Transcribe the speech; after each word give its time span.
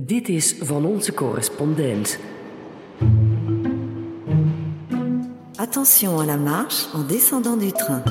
Dit 0.00 0.28
is 0.28 0.54
van 0.60 0.84
onze 0.84 1.14
correspondent. 1.14 2.18
Attention 5.56 6.20
à 6.20 6.24
la 6.24 6.36
marche 6.36 6.86
en 6.94 7.06
descendant 7.06 7.60
du 7.60 7.72
train. 7.72 8.02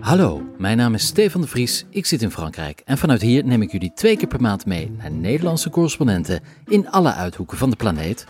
Hallo, 0.00 0.42
mijn 0.58 0.76
naam 0.76 0.94
is 0.94 1.06
Stefan 1.06 1.40
de 1.40 1.46
Vries, 1.46 1.86
ik 1.90 2.06
zit 2.06 2.22
in 2.22 2.30
Frankrijk 2.30 2.82
en 2.84 2.98
vanuit 2.98 3.22
hier 3.22 3.44
neem 3.44 3.62
ik 3.62 3.72
jullie 3.72 3.92
twee 3.94 4.16
keer 4.16 4.28
per 4.28 4.40
maand 4.40 4.66
mee 4.66 4.90
naar 4.90 5.10
Nederlandse 5.10 5.70
correspondenten 5.70 6.40
in 6.66 6.90
alle 6.90 7.12
uithoeken 7.12 7.58
van 7.58 7.70
de 7.70 7.76
planeet. 7.76 8.26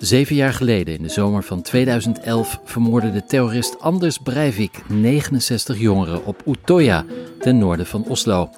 Zeven 0.00 0.36
jaar 0.36 0.52
geleden, 0.52 0.94
in 0.94 1.02
de 1.02 1.08
zomer 1.08 1.42
van 1.42 1.62
2011, 1.62 2.60
vermoordde 2.64 3.12
de 3.12 3.24
terrorist 3.24 3.80
Anders 3.80 4.18
Breivik 4.18 4.82
69 4.88 5.78
jongeren 5.78 6.26
op 6.26 6.42
Utøya, 6.46 7.04
ten 7.38 7.58
noorden 7.58 7.86
van 7.86 8.04
Oslo. 8.04 8.50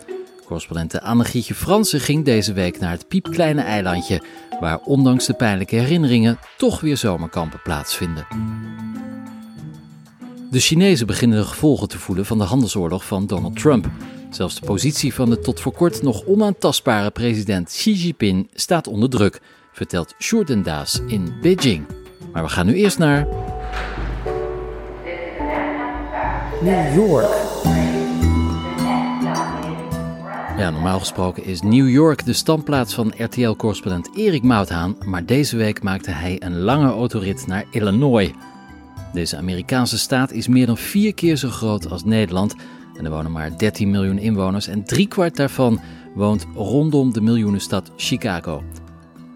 Correspondente 0.45 1.03
Anne-Gietje 1.03 1.55
Fransen 1.55 2.01
ging 2.01 2.25
deze 2.25 2.53
week 2.53 2.79
naar 2.79 2.91
het 2.91 3.09
piepkleine 3.09 3.61
eilandje, 3.61 4.23
waar 4.61 4.79
ondanks 4.79 5.27
de 5.27 5.35
pijnlijke 5.35 5.77
herinneringen 5.77 6.39
toch 6.57 6.81
weer 6.81 6.97
zomerkampen 6.97 7.61
plaatsvinden. 7.63 8.27
De 10.51 10.61
Chinezen 10.61 11.07
beginnen 11.07 11.39
de 11.39 11.47
gevolgen 11.47 11.89
te 11.89 11.99
voelen 11.99 12.27
van 12.27 12.39
de 12.39 12.45
handelsoorlog 12.45 13.05
van 13.05 13.27
Donald 13.27 13.57
Trump. 13.57 13.91
Zelfs 14.31 14.61
de 14.61 14.67
positie 14.67 15.15
van 15.15 15.31
de 15.31 15.39
tot 15.39 15.61
voor 15.61 15.73
kort 15.73 16.03
nog 16.03 16.27
onaantastbare 16.27 17.11
president 17.11 17.69
Xi 17.69 17.93
Jinping 17.93 18.49
staat 18.55 18.87
onder 18.87 19.11
druk, 19.11 19.41
vertelt 19.73 20.15
Sjoerd 20.19 20.65
Daas 20.65 21.01
in 21.07 21.35
Beijing. 21.41 21.87
Maar 22.33 22.43
we 22.43 22.49
gaan 22.49 22.67
nu 22.67 22.75
eerst 22.75 22.99
naar. 22.99 23.27
New 26.63 26.95
York. 26.95 27.51
Ja, 30.59 30.71
normaal 30.71 30.99
gesproken 30.99 31.45
is 31.45 31.63
New 31.63 31.91
York 31.91 32.25
de 32.25 32.33
standplaats 32.33 32.95
van 32.95 33.13
RTL-correspondent 33.17 34.17
Erik 34.17 34.43
Mouthaan, 34.43 34.97
maar 35.05 35.25
deze 35.25 35.57
week 35.57 35.83
maakte 35.83 36.11
hij 36.11 36.37
een 36.43 36.59
lange 36.59 36.91
autorit 36.91 37.47
naar 37.47 37.65
Illinois. 37.71 38.31
Deze 39.13 39.37
Amerikaanse 39.37 39.99
staat 39.99 40.33
is 40.33 40.49
meer 40.49 40.67
dan 40.67 40.77
vier 40.77 41.15
keer 41.15 41.37
zo 41.37 41.49
groot 41.49 41.91
als 41.91 42.05
Nederland 42.05 42.55
en 42.95 43.05
er 43.05 43.11
wonen 43.11 43.33
maar 43.33 43.59
13 43.59 43.91
miljoen 43.91 44.19
inwoners 44.19 44.67
en 44.67 44.85
driekwart 44.85 45.37
daarvan 45.37 45.81
woont 46.15 46.47
rondom 46.55 47.13
de 47.13 47.21
miljoenenstad 47.21 47.91
Chicago. 47.97 48.63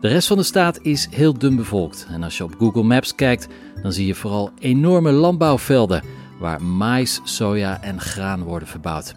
De 0.07 0.13
rest 0.13 0.29
van 0.29 0.37
de 0.37 0.43
staat 0.43 0.79
is 0.83 1.09
heel 1.11 1.39
dun 1.39 1.57
bevolkt 1.57 2.07
en 2.11 2.23
als 2.23 2.37
je 2.37 2.45
op 2.45 2.55
Google 2.59 2.83
Maps 2.83 3.15
kijkt, 3.15 3.49
dan 3.83 3.93
zie 3.93 4.07
je 4.07 4.15
vooral 4.15 4.51
enorme 4.59 5.11
landbouwvelden 5.11 6.03
waar 6.39 6.63
mais, 6.63 7.21
soja 7.25 7.83
en 7.83 8.01
graan 8.01 8.43
worden 8.43 8.69
verbouwd. 8.69 9.15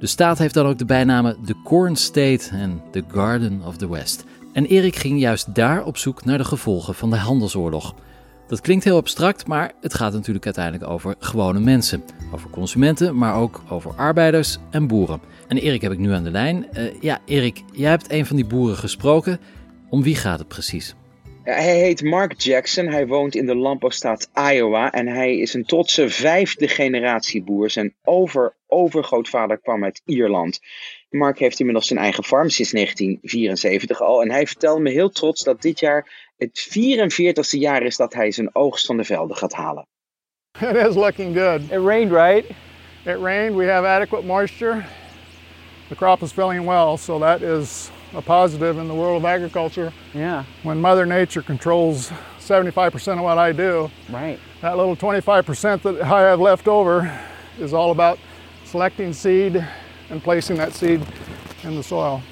De 0.00 0.06
staat 0.06 0.38
heeft 0.38 0.54
dan 0.54 0.66
ook 0.66 0.78
de 0.78 0.84
bijnamen 0.84 1.36
The 1.44 1.54
Corn 1.64 1.96
State 1.96 2.48
en 2.50 2.82
The 2.90 3.04
Garden 3.12 3.62
of 3.66 3.76
the 3.76 3.90
West. 3.90 4.24
En 4.52 4.66
Erik 4.66 4.96
ging 4.96 5.20
juist 5.20 5.54
daar 5.54 5.84
op 5.84 5.96
zoek 5.96 6.24
naar 6.24 6.38
de 6.38 6.44
gevolgen 6.44 6.94
van 6.94 7.10
de 7.10 7.16
handelsoorlog. 7.16 7.94
Dat 8.48 8.60
klinkt 8.60 8.84
heel 8.84 8.96
abstract, 8.96 9.46
maar 9.46 9.72
het 9.80 9.94
gaat 9.94 10.12
natuurlijk 10.12 10.44
uiteindelijk 10.44 10.90
over 10.90 11.14
gewone 11.18 11.60
mensen. 11.60 12.02
Over 12.34 12.50
consumenten, 12.50 13.16
maar 13.16 13.34
ook 13.34 13.62
over 13.68 13.94
arbeiders 13.96 14.58
en 14.70 14.86
boeren. 14.86 15.20
En 15.48 15.56
Erik 15.56 15.82
heb 15.82 15.92
ik 15.92 15.98
nu 15.98 16.12
aan 16.12 16.24
de 16.24 16.30
lijn. 16.30 16.66
Uh, 16.72 17.00
ja, 17.00 17.18
Erik, 17.24 17.62
jij 17.72 17.90
hebt 17.90 18.12
een 18.12 18.26
van 18.26 18.36
die 18.36 18.46
boeren 18.46 18.76
gesproken. 18.76 19.40
Om 19.90 20.02
wie 20.02 20.16
gaat 20.16 20.38
het 20.38 20.48
precies? 20.48 20.94
Hij 21.42 21.78
heet 21.78 22.02
Mark 22.02 22.40
Jackson. 22.40 22.86
Hij 22.86 23.06
woont 23.06 23.34
in 23.34 23.46
de 23.46 23.56
landbouwstaat 23.56 24.30
Iowa. 24.52 24.92
En 24.92 25.06
hij 25.06 25.36
is 25.36 25.54
een 25.54 25.64
trotse 25.64 26.08
vijfde 26.08 26.68
generatie 26.68 27.42
boer. 27.42 27.70
Zijn 27.70 27.94
over, 28.04 28.56
overgrootvader 28.66 29.58
kwam 29.58 29.84
uit 29.84 30.02
Ierland. 30.04 30.60
Mark 31.10 31.38
heeft 31.38 31.58
inmiddels 31.58 31.86
zijn 31.86 31.98
eigen 31.98 32.24
farm 32.24 32.48
sinds 32.48 32.70
1974 32.70 34.00
al. 34.02 34.22
En 34.22 34.30
hij 34.30 34.46
vertelde 34.46 34.80
me 34.80 34.90
heel 34.90 35.10
trots 35.10 35.44
dat 35.44 35.62
dit 35.62 35.80
jaar 35.80 36.30
het 36.36 36.68
44ste 36.78 37.58
jaar 37.58 37.82
is 37.82 37.96
dat 37.96 38.14
hij 38.14 38.30
zijn 38.30 38.54
oogst 38.54 38.86
van 38.86 38.96
de 38.96 39.04
velden 39.04 39.36
gaat 39.36 39.52
halen. 39.52 39.86
It 40.60 40.76
is 40.88 40.94
looking 40.94 41.36
good. 41.36 41.60
It 41.60 41.84
rained, 41.84 42.10
right? 42.10 42.44
It 43.04 43.20
rained. 43.22 43.56
We 43.56 43.70
have 43.70 43.86
adequate 43.86 44.26
moisture. 44.26 44.84
The 45.88 45.94
crop 45.94 46.22
is 46.22 46.32
filling 46.32 46.66
well, 46.66 46.96
so 46.96 47.18
that 47.18 47.40
is 47.40 47.90
a 48.14 48.22
positive 48.22 48.78
in 48.78 48.88
the 48.88 48.94
world 48.94 49.22
of 49.22 49.24
agriculture. 49.26 49.92
Yeah. 50.14 50.44
When 50.62 50.80
Mother 50.80 51.04
Nature 51.06 51.42
controls 51.42 52.10
75% 52.38 53.18
of 53.18 53.24
what 53.24 53.38
I 53.38 53.52
do, 53.52 53.90
Right. 54.08 54.38
that 54.62 54.76
little 54.76 54.96
25% 54.96 55.82
that 55.82 56.00
I 56.02 56.22
have 56.22 56.40
left 56.40 56.68
over 56.68 57.10
is 57.58 57.74
all 57.74 57.90
about 57.90 58.18
selecting 58.64 59.12
seed 59.12 59.64
and 60.10 60.22
placing 60.22 60.56
that 60.56 60.72
seed 60.72 61.02
in 61.64 61.74
the 61.76 61.82
soil. 61.82 62.22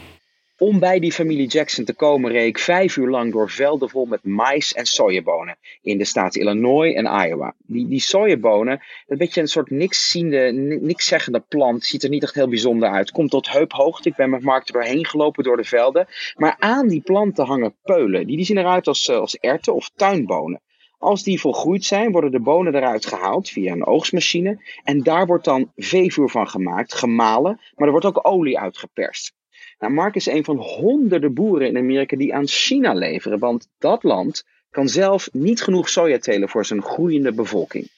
Om 0.58 0.78
bij 0.78 0.98
die 0.98 1.12
familie 1.12 1.46
Jackson 1.46 1.84
te 1.84 1.94
komen 1.94 2.30
reed 2.30 2.46
ik 2.46 2.58
vijf 2.58 2.96
uur 2.96 3.08
lang 3.08 3.32
door 3.32 3.50
velden 3.50 3.90
vol 3.90 4.04
met 4.04 4.24
mais 4.24 4.74
en 4.74 4.86
sojabonen 4.86 5.56
in 5.82 5.98
de 5.98 6.04
staten 6.04 6.40
Illinois 6.40 6.94
en 6.94 7.04
Iowa. 7.04 7.54
Die, 7.66 7.88
die 7.88 8.00
sojabonen, 8.00 8.82
een 9.06 9.18
beetje 9.18 9.40
een 9.40 9.48
soort 9.48 9.70
niks 9.70 10.10
ziende, 10.10 10.52
niks 10.80 11.06
zeggende 11.06 11.40
plant, 11.40 11.84
ziet 11.84 12.02
er 12.02 12.08
niet 12.08 12.22
echt 12.22 12.34
heel 12.34 12.48
bijzonder 12.48 12.88
uit. 12.88 13.10
Komt 13.10 13.30
tot 13.30 13.50
heuphoogte, 13.50 14.08
ik 14.08 14.16
ben 14.16 14.30
met 14.30 14.42
Mark 14.42 14.66
er 14.66 14.72
doorheen 14.72 15.06
gelopen 15.06 15.44
door 15.44 15.56
de 15.56 15.64
velden. 15.64 16.06
Maar 16.34 16.56
aan 16.58 16.88
die 16.88 17.02
planten 17.02 17.46
hangen 17.46 17.76
peulen, 17.82 18.26
die, 18.26 18.36
die 18.36 18.46
zien 18.46 18.58
eruit 18.58 18.86
als, 18.86 19.08
eh, 19.08 19.16
als 19.16 19.36
erten 19.36 19.74
of 19.74 19.90
tuinbonen. 19.96 20.60
Als 20.98 21.22
die 21.22 21.40
volgroeid 21.40 21.84
zijn, 21.84 22.12
worden 22.12 22.30
de 22.30 22.40
bonen 22.40 22.74
eruit 22.74 23.06
gehaald 23.06 23.48
via 23.48 23.72
een 23.72 23.86
oogstmachine. 23.86 24.62
En 24.84 25.02
daar 25.02 25.26
wordt 25.26 25.44
dan 25.44 25.72
veevoer 25.76 26.30
van 26.30 26.48
gemaakt, 26.48 26.94
gemalen, 26.94 27.60
maar 27.74 27.86
er 27.86 27.92
wordt 27.92 28.06
ook 28.06 28.28
olie 28.28 28.58
uitgeperst. 28.58 29.35
Nou, 29.78 29.92
Mark 29.92 30.14
is 30.14 30.26
een 30.26 30.44
van 30.44 30.56
honderden 30.56 31.34
boeren 31.34 31.66
in 31.68 31.76
Amerika 31.76 32.16
die 32.16 32.34
aan 32.34 32.46
China 32.46 32.92
leveren, 32.94 33.38
want 33.38 33.68
dat 33.78 34.02
land 34.02 34.44
kan 34.70 34.88
zelf 34.88 35.28
niet 35.32 35.62
genoeg 35.62 35.88
soja 35.88 36.18
telen 36.18 36.48
voor 36.48 36.66
zijn 36.66 36.82
groeiende 36.82 37.32
bevolking. 37.32 37.88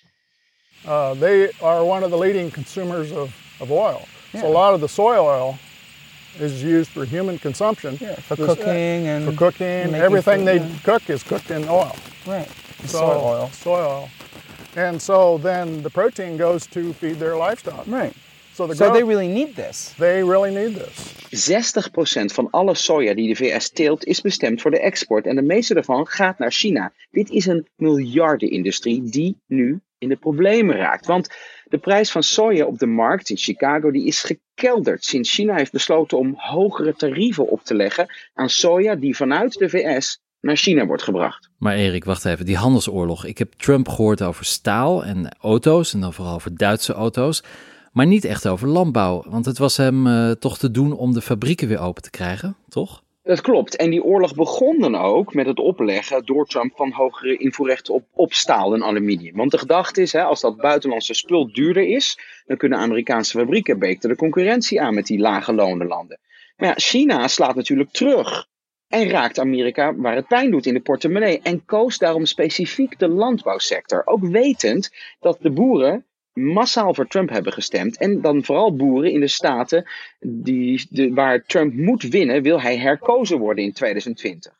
Uh, 0.86 1.10
they 1.10 1.50
are 1.60 1.82
one 1.82 2.04
of 2.04 2.10
the 2.10 2.18
leading 2.18 2.52
consumers 2.52 3.10
of, 3.10 3.30
of 3.58 3.70
oil. 3.70 4.00
So 4.36 4.46
a 4.46 4.48
lot 4.48 4.74
of 4.74 4.80
the 4.80 4.86
soy 4.86 5.16
oil 5.16 5.54
is 6.38 6.62
used 6.62 6.88
for 6.88 7.04
human 7.04 7.38
consumption. 7.38 7.96
Yeah, 8.00 8.16
for 8.16 8.36
This- 8.36 8.46
cooking 8.46 9.08
and 9.08 9.24
for 9.24 9.34
cooking. 9.34 9.94
Everything 9.94 10.44
they 10.44 10.60
cook 10.84 11.08
is 11.08 11.22
cooked 11.22 11.50
in 11.50 11.68
oil. 11.68 11.94
Right. 12.26 12.48
So- 12.86 12.98
Soy 12.98 13.16
oil. 13.16 13.48
Soy 13.52 13.80
oil. 13.80 14.08
And 14.76 15.02
so 15.02 15.38
then 15.42 15.82
the 15.82 15.90
protein 15.90 16.36
goes 16.36 16.66
to 16.66 16.92
feed 16.92 17.18
their 17.18 17.36
livestock. 17.36 17.86
Right. 17.86 18.12
So 18.58 18.66
the 18.66 18.74
So 18.74 18.84
growth- 18.84 18.92
they 18.98 19.06
really 19.14 19.32
need 19.32 19.54
this. 19.54 19.94
they 19.98 20.22
really 20.24 20.50
need 20.54 20.74
this. 20.74 21.16
60% 21.30 22.32
van 22.32 22.48
alle 22.50 22.74
soja 22.74 23.14
die 23.14 23.28
de 23.28 23.34
VS 23.36 23.70
teelt 23.70 24.04
is 24.04 24.20
bestemd 24.20 24.60
voor 24.60 24.70
de 24.70 24.80
export 24.80 25.26
en 25.26 25.34
de 25.36 25.42
meeste 25.42 25.74
daarvan 25.74 26.06
gaat 26.06 26.38
naar 26.38 26.52
China. 26.52 26.92
Dit 27.10 27.30
is 27.30 27.46
een 27.46 27.66
miljardenindustrie 27.76 29.02
die 29.02 29.36
nu 29.46 29.80
in 29.98 30.08
de 30.08 30.16
problemen 30.16 30.76
raakt. 30.76 31.06
Want 31.06 31.28
de 31.64 31.78
prijs 31.78 32.10
van 32.10 32.22
soja 32.22 32.64
op 32.66 32.78
de 32.78 32.86
markt 32.86 33.30
in 33.30 33.36
Chicago 33.36 33.90
die 33.90 34.06
is 34.06 34.20
gekelderd 34.20 35.04
sinds 35.04 35.34
China 35.34 35.54
heeft 35.54 35.72
besloten 35.72 36.18
om 36.18 36.34
hogere 36.36 36.94
tarieven 36.94 37.48
op 37.50 37.60
te 37.64 37.74
leggen 37.74 38.06
aan 38.34 38.48
soja 38.50 38.94
die 38.94 39.16
vanuit 39.16 39.52
de 39.52 39.68
VS 39.68 40.18
naar 40.40 40.56
China 40.56 40.86
wordt 40.86 41.02
gebracht. 41.02 41.50
Maar 41.58 41.74
Erik, 41.74 42.04
wacht 42.04 42.24
even, 42.24 42.46
die 42.46 42.56
handelsoorlog. 42.56 43.24
Ik 43.24 43.38
heb 43.38 43.52
Trump 43.52 43.88
gehoord 43.88 44.22
over 44.22 44.44
staal 44.44 45.04
en 45.04 45.36
auto's 45.40 45.94
en 45.94 46.00
dan 46.00 46.12
vooral 46.14 46.34
over 46.34 46.56
Duitse 46.56 46.92
auto's. 46.92 47.42
Maar 47.92 48.06
niet 48.06 48.24
echt 48.24 48.48
over 48.48 48.68
landbouw, 48.68 49.24
want 49.28 49.44
het 49.44 49.58
was 49.58 49.76
hem 49.76 50.06
eh, 50.06 50.30
toch 50.30 50.58
te 50.58 50.70
doen 50.70 50.92
om 50.92 51.12
de 51.12 51.20
fabrieken 51.20 51.68
weer 51.68 51.80
open 51.80 52.02
te 52.02 52.10
krijgen, 52.10 52.56
toch? 52.68 53.02
Dat 53.22 53.40
klopt. 53.40 53.76
En 53.76 53.90
die 53.90 54.04
oorlog 54.04 54.34
begon 54.34 54.78
dan 54.78 54.94
ook 54.96 55.34
met 55.34 55.46
het 55.46 55.58
opleggen 55.58 56.24
door 56.24 56.46
Trump 56.46 56.76
van 56.76 56.92
hogere 56.92 57.36
invoerrechten 57.36 57.94
op, 57.94 58.04
op 58.14 58.32
staal 58.32 58.74
en 58.74 58.82
aluminium. 58.82 59.36
Want 59.36 59.50
de 59.50 59.58
gedachte 59.58 60.02
is, 60.02 60.12
hè, 60.12 60.22
als 60.22 60.40
dat 60.40 60.56
buitenlandse 60.56 61.14
spul 61.14 61.52
duurder 61.52 61.88
is, 61.88 62.18
dan 62.46 62.56
kunnen 62.56 62.78
Amerikaanse 62.78 63.38
fabrieken 63.38 63.78
beter 63.78 64.08
de 64.08 64.16
concurrentie 64.16 64.80
aan 64.80 64.94
met 64.94 65.06
die 65.06 65.18
lage 65.18 65.52
landen. 65.52 66.18
Maar 66.56 66.68
ja, 66.68 66.74
China 66.74 67.28
slaat 67.28 67.54
natuurlijk 67.54 67.90
terug. 67.90 68.46
En 68.88 69.08
raakt 69.08 69.38
Amerika 69.38 69.94
waar 69.94 70.14
het 70.14 70.26
pijn 70.26 70.50
doet 70.50 70.66
in 70.66 70.74
de 70.74 70.80
portemonnee. 70.80 71.40
En 71.42 71.64
koos 71.64 71.98
daarom 71.98 72.26
specifiek 72.26 72.98
de 72.98 73.08
landbouwsector. 73.08 74.02
Ook 74.04 74.24
wetend 74.24 74.90
dat 75.20 75.38
de 75.40 75.50
boeren 75.50 76.04
massaal 76.38 76.94
voor 76.94 77.06
Trump 77.06 77.28
hebben 77.30 77.52
gestemd. 77.52 77.98
En 77.98 78.20
dan 78.20 78.44
vooral 78.44 78.76
boeren 78.76 79.12
in 79.12 79.20
de 79.20 79.28
staten 79.28 79.88
die, 80.20 80.86
de, 80.90 81.12
waar 81.12 81.44
Trump 81.44 81.74
moet 81.74 82.02
winnen, 82.02 82.42
wil 82.42 82.60
hij 82.60 82.78
herkozen 82.78 83.38
worden 83.38 83.64
in 83.64 83.72
2020. 83.72 84.56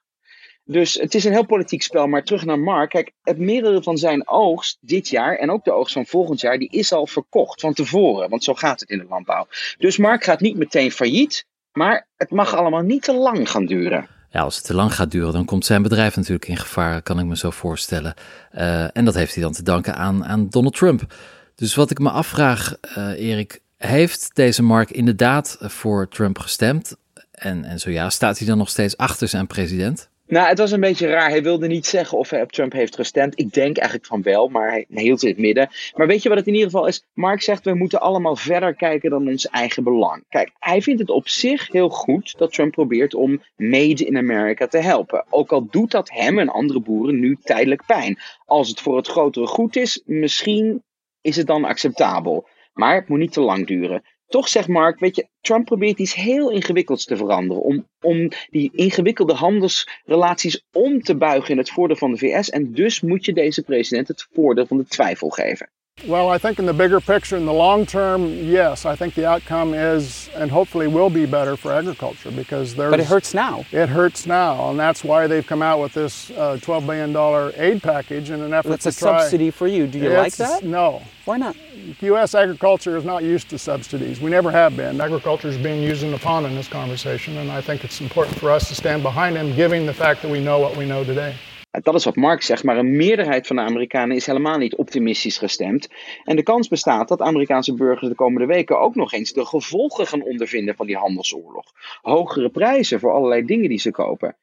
Dus 0.65 0.95
het 0.95 1.15
is 1.15 1.25
een 1.25 1.33
heel 1.33 1.47
politiek 1.47 1.83
spel. 1.83 2.07
Maar 2.07 2.25
terug 2.25 2.45
naar 2.45 2.59
Mark. 2.59 2.91
Kijk, 2.91 3.13
het 3.23 3.39
merendeel 3.39 3.83
van 3.83 3.99
zijn 3.99 4.29
oogst 4.29 4.79
dit 4.81 5.09
jaar 5.09 5.37
en 5.37 5.51
ook 5.51 5.65
de 5.65 5.73
oogst 5.73 5.93
van 5.93 6.07
volgend 6.07 6.41
jaar, 6.41 6.59
die 6.59 6.71
is 6.71 6.93
al 6.93 7.07
verkocht 7.07 7.61
van 7.61 7.73
tevoren. 7.73 8.31
Want 8.31 8.45
zo 8.45 8.55
gaat 8.55 8.81
het 8.81 8.91
in 8.91 8.99
de 8.99 9.07
landbouw. 9.09 9.47
Dus 9.79 9.97
Mark 9.97 10.25
gaat 10.25 10.41
niet 10.41 10.57
meteen 10.57 10.93
failliet. 10.93 11.47
Maar 11.73 12.09
het 12.17 12.31
mag 12.31 12.55
allemaal 12.55 12.83
niet 12.83 13.03
te 13.03 13.15
lang 13.15 13.51
gaan 13.51 13.67
duren. 13.67 14.09
Ja, 14.31 14.41
als 14.41 14.57
het 14.57 14.65
te 14.65 14.75
lang 14.75 14.95
gaat 14.95 15.11
duren, 15.11 15.33
dan 15.33 15.45
komt 15.45 15.65
zijn 15.65 15.83
bedrijf 15.83 16.17
natuurlijk 16.17 16.49
in 16.49 16.57
gevaar, 16.57 17.03
kan 17.03 17.19
ik 17.19 17.25
me 17.25 17.37
zo 17.37 17.51
voorstellen. 17.51 18.15
Uh, 18.55 18.97
en 18.97 19.05
dat 19.05 19.15
heeft 19.15 19.35
hij 19.35 19.43
dan 19.43 19.53
te 19.53 19.63
danken 19.63 19.95
aan, 19.95 20.25
aan 20.25 20.49
Donald 20.49 20.77
Trump. 20.77 21.15
Dus 21.59 21.75
wat 21.75 21.91
ik 21.91 21.99
me 21.99 22.11
afvraag, 22.11 22.77
uh, 22.99 23.29
Erik, 23.29 23.61
heeft 23.77 24.31
deze 24.35 24.63
Mark 24.63 24.91
inderdaad 24.91 25.57
voor 25.61 26.09
Trump 26.09 26.39
gestemd? 26.39 26.97
En, 27.31 27.65
en 27.65 27.79
zo 27.79 27.91
ja, 27.91 28.11
staat 28.11 28.39
hij 28.39 28.47
dan 28.47 28.59
nog 28.59 28.69
steeds 28.69 28.97
achter 28.97 29.29
zijn 29.29 29.47
president? 29.47 30.11
Nou, 30.27 30.49
het 30.49 30.59
was 30.59 30.71
een 30.71 30.81
beetje 30.81 31.07
raar. 31.07 31.29
Hij 31.29 31.43
wilde 31.43 31.67
niet 31.67 31.87
zeggen 31.87 32.19
of 32.19 32.31
hij 32.31 32.43
op 32.43 32.53
Trump 32.53 32.73
heeft 32.73 32.95
gestemd. 32.95 33.39
Ik 33.39 33.53
denk 33.53 33.77
eigenlijk 33.77 34.09
van 34.09 34.23
wel, 34.23 34.49
maar 34.49 34.71
hij 34.71 34.87
hield 34.89 35.23
in 35.23 35.29
het 35.29 35.39
midden. 35.39 35.69
Maar 35.95 36.07
weet 36.07 36.23
je 36.23 36.29
wat 36.29 36.39
het 36.39 36.47
in 36.47 36.55
ieder 36.55 36.71
geval 36.71 36.87
is? 36.87 37.05
Mark 37.15 37.43
zegt, 37.43 37.65
we 37.65 37.75
moeten 37.75 38.01
allemaal 38.01 38.37
verder 38.37 38.75
kijken 38.75 39.11
dan 39.11 39.29
ons 39.29 39.49
eigen 39.49 39.85
belang. 39.85 40.25
Kijk, 40.29 40.51
hij 40.59 40.83
vindt 40.83 41.01
het 41.01 41.11
op 41.11 41.29
zich 41.29 41.73
heel 41.73 41.89
goed 41.89 42.35
dat 42.39 42.53
Trump 42.53 42.73
probeert 42.73 43.15
om 43.15 43.43
Made 43.57 44.05
in 44.05 44.17
America 44.17 44.67
te 44.67 44.79
helpen. 44.79 45.25
Ook 45.31 45.53
al 45.53 45.67
doet 45.71 45.91
dat 45.91 46.11
hem 46.11 46.39
en 46.39 46.49
andere 46.49 46.81
boeren 46.81 47.21
nu 47.21 47.39
tijdelijk 47.43 47.87
pijn. 47.87 48.19
Als 48.47 48.69
het 48.69 48.81
voor 48.81 48.97
het 48.97 49.09
grotere 49.09 49.47
goed 49.47 49.77
is, 49.77 50.03
misschien 50.05 50.83
is 51.29 51.37
het 51.37 51.47
dan 51.47 51.65
acceptabel. 51.65 52.49
Maar 52.73 52.95
het 52.95 53.09
moet 53.09 53.19
niet 53.19 53.33
te 53.33 53.41
lang 53.41 53.67
duren. 53.67 54.03
Toch 54.27 54.49
zegt 54.49 54.69
Mark, 54.69 54.99
weet 54.99 55.17
je, 55.17 55.29
Trump 55.41 55.65
probeert 55.65 55.99
iets 55.99 56.15
heel 56.15 56.51
ingewikkelds 56.51 57.05
te 57.05 57.17
veranderen. 57.17 57.63
Om, 57.63 57.89
om 58.01 58.29
die 58.51 58.71
ingewikkelde 58.73 59.35
handelsrelaties 59.35 60.65
om 60.73 61.03
te 61.03 61.17
buigen 61.17 61.51
in 61.51 61.59
het 61.59 61.71
voordeel 61.71 61.97
van 61.97 62.13
de 62.13 62.19
VS. 62.19 62.51
En 62.51 62.73
dus 62.73 63.01
moet 63.01 63.25
je 63.25 63.33
deze 63.33 63.63
president 63.63 64.09
het 64.09 64.29
voordeel 64.33 64.67
van 64.67 64.77
de 64.77 64.85
twijfel 64.85 65.29
geven. 65.29 65.71
Well, 66.07 66.29
I 66.29 66.39
think 66.39 66.61
in 66.61 66.67
the 66.67 66.73
bigger 66.73 67.01
picture, 67.01 67.37
in 67.37 67.45
the 67.45 67.53
long 67.53 67.85
term, 67.85 68.33
yes, 68.45 68.87
I 68.87 68.95
think 68.95 69.15
the 69.15 69.27
outcome 69.27 69.75
is 69.75 70.31
and 70.35 70.51
hopefully 70.51 70.87
will 70.87 71.11
be 71.11 71.27
better 71.27 71.57
for 71.57 71.73
agriculture 71.73 72.31
because 72.31 72.75
there's. 72.75 72.93
But 72.93 73.01
it 73.01 73.07
hurts 73.07 73.35
now. 73.35 73.65
It 73.73 73.89
hurts 73.89 74.25
now, 74.25 74.71
and 74.71 74.79
that's 74.79 75.03
why 75.03 75.27
they've 75.27 75.47
come 75.47 75.61
out 75.61 75.81
with 75.81 75.95
this 75.95 76.31
uh, 76.31 76.59
$12 76.61 76.87
billion 76.87 77.53
aid 77.57 77.83
package 77.83 78.31
in 78.31 78.41
an 78.43 78.55
effort 78.55 78.69
that's 78.69 78.85
to 78.85 78.89
a 78.91 78.93
subsidy 78.93 79.51
for 79.51 79.67
you. 79.67 79.89
Do 79.89 79.99
you 79.99 80.11
like 80.11 80.37
that? 80.37 80.63
No. 80.63 81.03
Why 81.25 81.37
not? 81.37 81.57
U.S. 82.01 82.35
agriculture 82.35 82.97
is 82.97 83.05
not 83.05 83.25
used 83.25 83.49
to 83.51 83.59
subsidies. 83.59 84.21
We 84.21 84.31
never 84.31 84.51
have 84.51 84.77
been. 84.77 85.01
Agriculture 85.01 85.49
is 85.49 85.59
being 85.59 85.83
used 85.83 86.03
in 86.05 86.15
a 86.15 86.19
pawn 86.19 86.47
in 86.47 86.55
this 86.55 86.69
conversation, 86.69 87.37
and 87.39 87.51
I 87.51 87.61
think 87.61 87.85
it's 87.85 88.01
important 88.01 88.39
for 88.39 88.51
us 88.51 88.69
to 88.69 88.75
stand 88.75 89.03
behind 89.03 89.37
them, 89.37 89.55
given 89.57 89.85
the 89.85 89.95
fact 89.95 90.23
that 90.23 90.31
we 90.31 90.41
know 90.41 90.59
what 90.59 90.77
we 90.77 90.87
know 90.87 91.03
today. 91.03 91.35
Dat 91.83 91.95
is 91.95 92.05
wat 92.05 92.17
Mark 92.17 92.43
zegt, 92.43 92.65
maar 92.65 92.77
een 92.79 92.97
meerderheid 92.97 93.47
van 93.47 93.57
de 93.57 93.63
Amerikanen 93.63 94.17
is 94.17 94.27
helemaal 94.27 94.59
niet 94.59 94.77
optimistisch 94.77 95.39
gestemd. 95.39 95.89
En 96.25 96.37
de 96.37 96.43
kans 96.43 96.69
bestaat 96.69 97.09
dat 97.09 97.21
Amerikaanse 97.21 97.75
burgers 97.75 98.09
de 98.09 98.15
komende 98.15 98.47
weken 98.47 98.81
ook 98.81 98.95
nog 98.95 99.13
eens 99.13 99.33
de 99.33 99.45
gevolgen 99.45 100.07
gaan 100.07 100.23
ondervinden 100.23 100.77
van 100.77 100.87
die 100.87 100.97
handelsoorlog. 100.97 101.65
Hogere 102.01 102.49
prijzen 102.49 103.01
voor 103.01 103.13
allerlei 103.13 103.45
dingen 103.45 103.69
die 103.69 103.79
ze 103.79 103.91
kopen. 103.91 104.37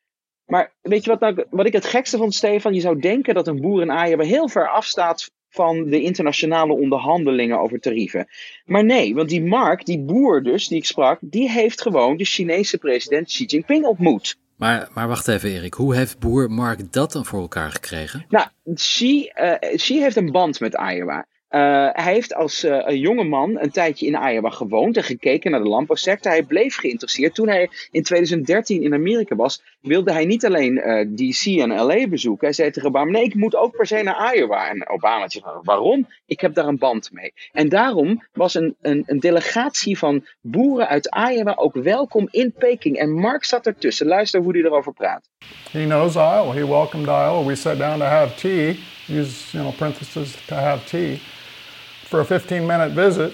Maar 0.45 0.73
weet 0.81 1.03
je 1.03 1.09
wat, 1.09 1.19
nou, 1.19 1.45
wat 1.49 1.65
ik 1.65 1.73
het 1.73 1.85
gekste 1.85 2.17
vond, 2.17 2.33
Stefan? 2.33 2.73
Je 2.73 2.79
zou 2.79 2.99
denken 2.99 3.33
dat 3.33 3.47
een 3.47 3.61
boer 3.61 3.81
in 3.81 4.07
Iowa 4.07 4.23
heel 4.23 4.49
ver 4.49 4.69
afstaat 4.69 5.31
van 5.49 5.89
de 5.89 6.01
internationale 6.01 6.73
onderhandelingen 6.73 7.59
over 7.59 7.79
tarieven. 7.79 8.27
Maar 8.65 8.85
nee, 8.85 9.15
want 9.15 9.29
die 9.29 9.43
Mark, 9.43 9.85
die 9.85 9.99
boer 9.99 10.43
dus, 10.43 10.67
die 10.67 10.77
ik 10.77 10.85
sprak, 10.85 11.19
die 11.21 11.49
heeft 11.49 11.81
gewoon 11.81 12.17
de 12.17 12.25
Chinese 12.25 12.77
president 12.77 13.27
Xi 13.27 13.45
Jinping 13.45 13.85
ontmoet. 13.85 14.37
Maar, 14.55 14.89
maar 14.93 15.07
wacht 15.07 15.27
even, 15.27 15.49
Erik. 15.49 15.73
Hoe 15.73 15.95
heeft 15.95 16.19
boer 16.19 16.51
Mark 16.51 16.93
dat 16.93 17.11
dan 17.11 17.25
voor 17.25 17.41
elkaar 17.41 17.71
gekregen? 17.71 18.25
Nou, 18.29 18.47
Xi, 18.73 19.31
uh, 19.35 19.75
Xi 19.75 19.99
heeft 19.99 20.15
een 20.15 20.31
band 20.31 20.59
met 20.59 20.73
Iowa. 20.73 21.25
Uh, 21.55 21.87
hij 21.91 22.13
heeft 22.13 22.33
als 22.33 22.63
uh, 22.63 22.81
een 22.85 22.99
jonge 22.99 23.23
man 23.23 23.59
een 23.59 23.71
tijdje 23.71 24.05
in 24.05 24.13
Iowa 24.13 24.49
gewoond 24.49 24.97
en 24.97 25.03
gekeken 25.03 25.51
naar 25.51 25.63
de 25.63 25.69
landbouwsector. 25.69 26.31
Hij 26.31 26.43
bleef 26.43 26.75
geïnteresseerd. 26.75 27.35
Toen 27.35 27.47
hij 27.47 27.69
in 27.91 28.03
2013 28.03 28.81
in 28.81 28.93
Amerika 28.93 29.35
was, 29.35 29.61
wilde 29.81 30.11
hij 30.11 30.25
niet 30.25 30.45
alleen 30.45 30.73
uh, 30.73 31.05
DC 31.15 31.45
en 31.45 31.75
LA 31.75 32.07
bezoeken. 32.07 32.45
Hij 32.45 32.55
zei 32.55 32.71
tegen 32.71 32.89
Obama: 32.89 33.11
Nee, 33.11 33.23
ik 33.23 33.35
moet 33.35 33.55
ook 33.55 33.75
per 33.75 33.87
se 33.87 34.01
naar 34.01 34.35
Iowa. 34.35 34.69
En 34.69 34.89
Obama 34.89 35.29
zei: 35.29 35.43
Waarom? 35.61 36.07
Ik 36.25 36.39
heb 36.39 36.53
daar 36.53 36.67
een 36.67 36.77
band 36.77 37.11
mee. 37.11 37.33
En 37.51 37.69
daarom 37.69 38.23
was 38.33 38.53
een, 38.53 38.75
een, 38.81 39.03
een 39.05 39.19
delegatie 39.19 39.97
van 39.97 40.25
boeren 40.41 40.87
uit 40.87 41.15
Iowa 41.31 41.53
ook 41.55 41.73
welkom 41.73 42.27
in 42.31 42.53
Peking. 42.57 42.97
En 42.97 43.11
Mark 43.11 43.43
zat 43.45 43.65
ertussen. 43.65 44.07
Luister 44.07 44.41
hoe 44.41 44.51
hij 44.51 44.61
erover 44.61 44.93
praat. 44.93 45.29
He 45.71 45.83
knows 45.83 46.15
Iowa. 46.15 46.53
He 46.53 46.67
welcomed 46.67 47.07
Iowa. 47.07 47.45
We 47.45 47.55
sat 47.55 47.77
down 47.77 47.99
to 47.99 48.05
have 48.05 48.35
tea. 48.35 48.79
Use 49.07 49.51
you 49.51 49.63
know 49.63 49.75
parentheses 49.75 50.45
to 50.45 50.55
have 50.55 50.85
tea. 50.85 51.19
For 52.15 52.21
a 52.21 52.39
15 52.39 52.65
minute 52.65 52.93
visit, 52.93 53.33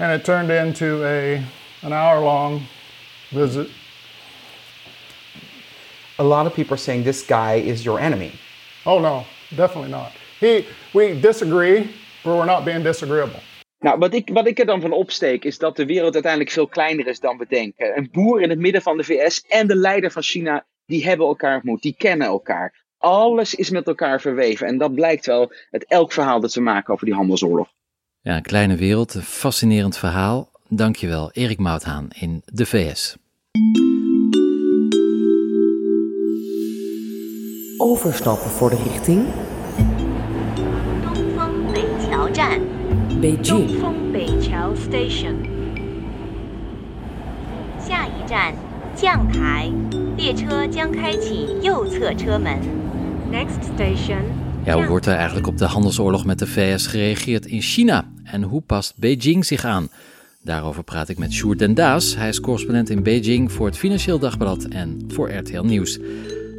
and 0.00 0.10
it 0.10 0.24
turned 0.24 0.50
into 0.50 1.04
a, 1.04 1.40
an 1.82 1.92
hour 1.92 2.20
long 2.20 2.66
visit. 3.30 3.68
A 6.18 6.24
lot 6.24 6.44
of 6.46 6.54
people 6.54 6.74
are 6.74 6.84
saying 6.88 7.04
this 7.04 7.24
guy 7.24 7.54
is 7.54 7.84
your 7.84 8.00
enemy. 8.00 8.32
Oh, 8.84 8.98
no, 8.98 9.26
definitely 9.54 9.92
not. 9.92 10.10
He, 10.40 10.66
we 10.92 11.20
disagree, 11.20 11.88
but 12.24 12.36
we're 12.36 12.46
not 12.46 12.64
being 12.64 12.82
disagreeable. 12.82 13.40
Nou, 13.80 13.98
wat 13.98 14.14
ik, 14.14 14.28
wat 14.32 14.46
ik 14.46 14.58
er 14.58 14.66
dan 14.66 14.80
van 14.80 14.92
opsteek 14.92 15.44
is 15.44 15.58
dat 15.58 15.76
de 15.76 15.86
wereld 15.86 16.14
uiteindelijk 16.14 16.52
veel 16.52 16.66
kleiner 16.66 17.06
is 17.06 17.20
dan 17.20 17.38
we 17.38 17.46
denken. 17.48 17.96
Een 17.96 18.08
boer 18.12 18.40
in 18.40 18.50
het 18.50 18.58
midden 18.58 18.82
van 18.82 18.96
de 18.96 19.04
VS 19.04 19.44
en 19.48 19.66
de 19.66 19.76
leider 19.76 20.10
van 20.10 20.22
China, 20.22 20.66
die 20.86 21.04
hebben 21.04 21.26
elkaar 21.26 21.54
ontmoet, 21.54 21.82
die 21.82 21.94
kennen 21.98 22.26
elkaar. 22.26 22.81
Alles 23.02 23.54
is 23.54 23.70
met 23.70 23.86
elkaar 23.86 24.20
verweven. 24.20 24.66
En 24.66 24.78
dat 24.78 24.94
blijkt 24.94 25.26
wel 25.26 25.52
uit 25.70 25.84
elk 25.84 26.12
verhaal 26.12 26.40
dat 26.40 26.54
we 26.54 26.60
maken 26.60 26.94
over 26.94 27.06
die 27.06 27.14
handelsoorlog. 27.14 27.68
Ja, 28.20 28.36
een 28.36 28.42
kleine 28.42 28.76
wereld, 28.76 29.14
een 29.14 29.22
fascinerend 29.22 29.98
verhaal. 29.98 30.50
Dankjewel, 30.68 31.30
Erik 31.32 31.58
Mouthaan 31.58 32.08
in 32.14 32.42
de 32.44 32.66
VS. 32.66 33.16
Overstappen 37.78 38.50
voor 38.50 38.70
de 38.70 38.82
richting. 38.82 39.26
Beijing. 43.20 43.70
Station. 44.76 45.40
Beijing. 51.22 52.81
Next 53.32 53.64
station. 53.74 54.22
Ja, 54.64 54.74
hoe 54.74 54.86
wordt 54.86 55.06
er 55.06 55.14
eigenlijk 55.14 55.46
op 55.46 55.58
de 55.58 55.64
handelsoorlog 55.64 56.24
met 56.24 56.38
de 56.38 56.46
VS 56.46 56.86
gereageerd 56.86 57.46
in 57.46 57.60
China? 57.60 58.08
En 58.24 58.42
hoe 58.42 58.60
past 58.60 58.94
Beijing 58.96 59.44
zich 59.44 59.64
aan? 59.64 59.88
Daarover 60.42 60.82
praat 60.82 61.08
ik 61.08 61.18
met 61.18 61.32
Sjoerd 61.32 61.58
Den 61.58 61.74
Daas. 61.74 62.16
Hij 62.16 62.28
is 62.28 62.40
correspondent 62.40 62.90
in 62.90 63.02
Beijing 63.02 63.52
voor 63.52 63.66
het 63.66 63.78
Financieel 63.78 64.18
Dagblad 64.18 64.64
en 64.64 65.04
voor 65.08 65.30
RTL 65.30 65.62
Nieuws. 65.62 65.98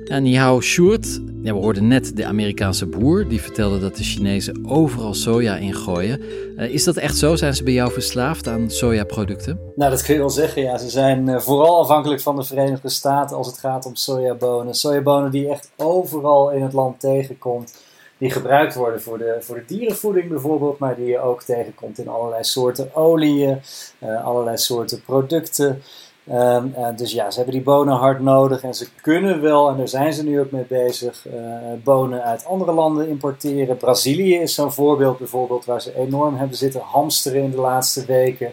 En 0.06 0.24
Nihao 0.24 0.62
Sjoerd, 0.62 1.22
ja, 1.44 1.54
we 1.54 1.60
hoorden 1.60 1.88
net 1.88 2.16
de 2.16 2.26
Amerikaanse 2.26 2.86
boer 2.86 3.28
die 3.28 3.42
vertelde 3.42 3.80
dat 3.80 3.96
de 3.96 4.04
Chinezen 4.04 4.66
overal 4.68 5.14
soja 5.14 5.56
ingooien. 5.56 6.22
Uh, 6.22 6.74
is 6.74 6.84
dat 6.84 6.98
echt 6.98 7.18
zo? 7.18 7.36
Zijn 7.36 7.56
ze 7.56 7.64
bij 7.64 7.74
jou 7.74 7.92
verslaafd 7.92 8.48
aan 8.48 8.70
sojaproducten? 8.70 9.60
Nou, 9.76 9.92
dat 9.92 10.02
kun 10.02 10.14
je 10.14 10.20
wel 10.20 10.30
zeggen. 10.30 10.62
Ja, 10.62 10.78
ze 10.78 10.90
zijn 10.90 11.28
uh, 11.28 11.40
vooral 11.40 11.80
afhankelijk 11.80 12.22
van 12.22 12.36
de 12.36 12.44
Verenigde 12.44 12.90
Staten 12.90 13.38
als 13.38 13.48
het 13.48 13.58
gaat 13.58 13.86
om 13.86 13.96
sojabonen. 13.96 14.74
Sojabonen 14.74 15.32
die 15.32 15.50
echt 15.50 15.72
overal 15.76 16.52
in 16.52 16.62
het 16.62 16.74
land 16.74 17.00
tegenkomt. 17.00 17.82
Die 18.18 18.32
gebruikt 18.32 18.76
worden 18.76 19.02
voor 19.02 19.18
de, 19.18 19.38
voor 19.40 19.56
de 19.56 19.66
dierenvoeding 19.68 20.30
bijvoorbeeld, 20.30 20.80
maar 20.80 20.96
die 20.96 21.06
je 21.06 21.20
ook 21.20 21.44
tegenkomt 21.44 22.00
in 22.00 22.08
allerlei 22.08 22.44
soorten 22.44 22.96
oliën, 22.96 23.60
uh, 24.04 24.26
allerlei 24.26 24.58
soorten 24.58 25.02
producten. 25.02 25.82
Um, 26.32 26.74
uh, 26.78 26.88
dus 26.96 27.12
ja, 27.12 27.32
ze 27.32 27.36
hebben 27.36 27.56
die 27.56 27.64
bonen 27.64 27.96
hard 27.96 28.20
nodig 28.20 28.64
en 28.64 28.74
ze 28.74 28.88
kunnen 29.02 29.42
wel, 29.42 29.70
en 29.70 29.78
daar 29.78 29.88
zijn 29.88 30.14
ze 30.14 30.24
nu 30.24 30.40
ook 30.40 30.52
mee 30.52 30.66
bezig, 30.68 31.26
uh, 31.28 31.34
bonen 31.84 32.24
uit 32.24 32.46
andere 32.46 32.72
landen 32.72 33.08
importeren. 33.08 33.78
Brazilië 33.78 34.36
is 34.36 34.54
zo'n 34.54 34.74
voorbeeld 34.74 35.18
bijvoorbeeld 35.18 35.66
waar 35.66 35.82
ze 35.82 35.98
enorm 35.98 36.36
hebben 36.36 36.58
zitten 36.58 36.82
hamsteren 36.82 37.44
in 37.44 37.52
de 37.52 37.58
laatste 37.58 38.06
weken. 38.06 38.52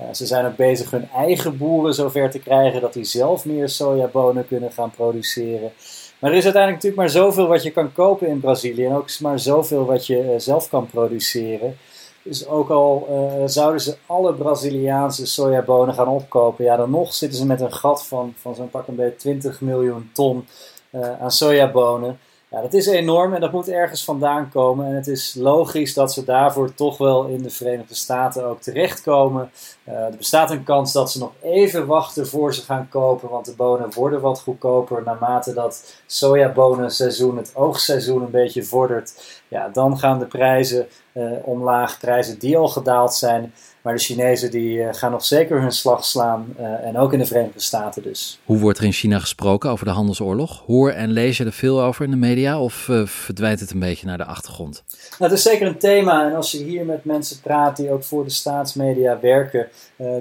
Uh, 0.00 0.06
ze 0.12 0.26
zijn 0.26 0.46
ook 0.46 0.56
bezig 0.56 0.90
hun 0.90 1.08
eigen 1.08 1.56
boeren 1.56 1.94
zover 1.94 2.30
te 2.30 2.38
krijgen 2.38 2.80
dat 2.80 2.92
die 2.92 3.04
zelf 3.04 3.44
meer 3.44 3.68
sojabonen 3.68 4.46
kunnen 4.46 4.72
gaan 4.72 4.90
produceren. 4.90 5.72
Maar 6.18 6.30
er 6.30 6.36
is 6.36 6.44
uiteindelijk 6.44 6.82
natuurlijk 6.82 7.14
maar 7.14 7.22
zoveel 7.22 7.46
wat 7.46 7.62
je 7.62 7.70
kan 7.70 7.92
kopen 7.92 8.26
in 8.26 8.40
Brazilië 8.40 8.86
en 8.86 8.94
ook 8.94 9.20
maar 9.20 9.38
zoveel 9.38 9.84
wat 9.84 10.06
je 10.06 10.34
zelf 10.36 10.68
kan 10.68 10.86
produceren. 10.86 11.76
Dus 12.22 12.46
ook 12.46 12.70
al 12.70 13.06
uh, 13.10 13.42
zouden 13.46 13.80
ze 13.80 13.96
alle 14.06 14.34
Braziliaanse 14.34 15.26
sojabonen 15.26 15.94
gaan 15.94 16.08
opkopen, 16.08 16.64
ja, 16.64 16.76
dan 16.76 16.90
nog 16.90 17.14
zitten 17.14 17.38
ze 17.38 17.46
met 17.46 17.60
een 17.60 17.72
gat 17.72 18.06
van, 18.06 18.34
van 18.36 18.54
zo'n 18.54 18.70
pak 18.70 18.86
een 18.86 18.96
beetje 18.96 19.16
20 19.16 19.60
miljoen 19.60 20.10
ton 20.12 20.46
uh, 20.90 21.20
aan 21.20 21.30
sojabonen. 21.30 22.18
Ja, 22.52 22.60
dat 22.60 22.74
is 22.74 22.86
enorm 22.86 23.34
en 23.34 23.40
dat 23.40 23.52
moet 23.52 23.68
ergens 23.68 24.04
vandaan 24.04 24.50
komen. 24.50 24.86
En 24.86 24.94
het 24.94 25.06
is 25.06 25.34
logisch 25.34 25.94
dat 25.94 26.12
ze 26.12 26.24
daarvoor 26.24 26.74
toch 26.74 26.98
wel 26.98 27.24
in 27.24 27.42
de 27.42 27.50
Verenigde 27.50 27.94
Staten 27.94 28.44
ook 28.44 28.60
terechtkomen. 28.60 29.50
Uh, 29.88 29.94
er 29.94 30.16
bestaat 30.16 30.50
een 30.50 30.64
kans 30.64 30.92
dat 30.92 31.10
ze 31.10 31.18
nog 31.18 31.32
even 31.42 31.86
wachten 31.86 32.26
voor 32.26 32.54
ze 32.54 32.62
gaan 32.62 32.88
kopen, 32.88 33.28
want 33.28 33.46
de 33.46 33.54
bonen 33.54 33.94
worden 33.94 34.20
wat 34.20 34.40
goedkoper 34.40 35.02
naarmate 35.04 35.54
dat 35.54 35.94
sojabonenseizoen, 36.06 37.36
het 37.36 37.52
oogseizoen, 37.54 38.22
een 38.22 38.30
beetje 38.30 38.62
vordert. 38.62 39.42
Ja, 39.48 39.68
dan 39.68 39.98
gaan 39.98 40.18
de 40.18 40.26
prijzen 40.26 40.86
uh, 41.12 41.32
omlaag, 41.44 41.98
prijzen 41.98 42.38
die 42.38 42.56
al 42.58 42.68
gedaald 42.68 43.14
zijn. 43.14 43.54
Maar 43.82 43.94
de 43.94 44.00
Chinezen 44.00 44.50
die 44.50 44.82
eh, 44.82 44.94
gaan 44.94 45.10
nog 45.10 45.24
zeker 45.24 45.60
hun 45.60 45.72
slag 45.72 46.04
slaan. 46.04 46.54
Uh, 46.60 46.86
en 46.86 46.98
ook 46.98 47.12
in 47.12 47.18
de 47.18 47.26
Verenigde 47.26 47.60
Staten 47.60 48.02
dus. 48.02 48.40
Hoe 48.44 48.58
wordt 48.58 48.78
er 48.78 48.84
in 48.84 48.92
China 48.92 49.18
gesproken 49.18 49.70
over 49.70 49.84
de 49.86 49.92
handelsoorlog? 49.92 50.62
Hoor 50.66 50.90
en 50.90 51.10
lees 51.10 51.36
je 51.36 51.44
er 51.44 51.52
veel 51.52 51.82
over 51.82 52.04
in 52.04 52.10
de 52.10 52.16
media 52.16 52.60
of 52.60 52.88
uh, 52.88 53.06
verdwijnt 53.06 53.60
het 53.60 53.70
een 53.70 53.78
beetje 53.78 54.06
naar 54.06 54.18
de 54.18 54.24
achtergrond? 54.24 54.84
Nou, 55.18 55.30
het 55.30 55.32
is 55.32 55.42
zeker 55.42 55.66
een 55.66 55.78
thema. 55.78 56.26
En 56.26 56.34
als 56.34 56.52
je 56.52 56.64
hier 56.64 56.84
met 56.84 57.04
mensen 57.04 57.40
praat 57.40 57.76
die 57.76 57.90
ook 57.90 58.04
voor 58.04 58.24
de 58.24 58.30
staatsmedia 58.30 59.20
werken, 59.20 59.68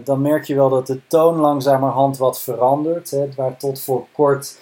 dan 0.03 0.22
merk 0.22 0.46
je 0.46 0.56
wel 0.56 0.70
dat 0.70 0.88
de 0.88 1.00
toon 1.08 1.36
langzamerhand 1.36 2.18
wat 2.18 2.41
verandert. 2.41 3.12
Hè, 3.12 3.27
waar 3.36 3.58
tot 3.58 3.82
voor 3.82 4.06
kort, 4.12 4.58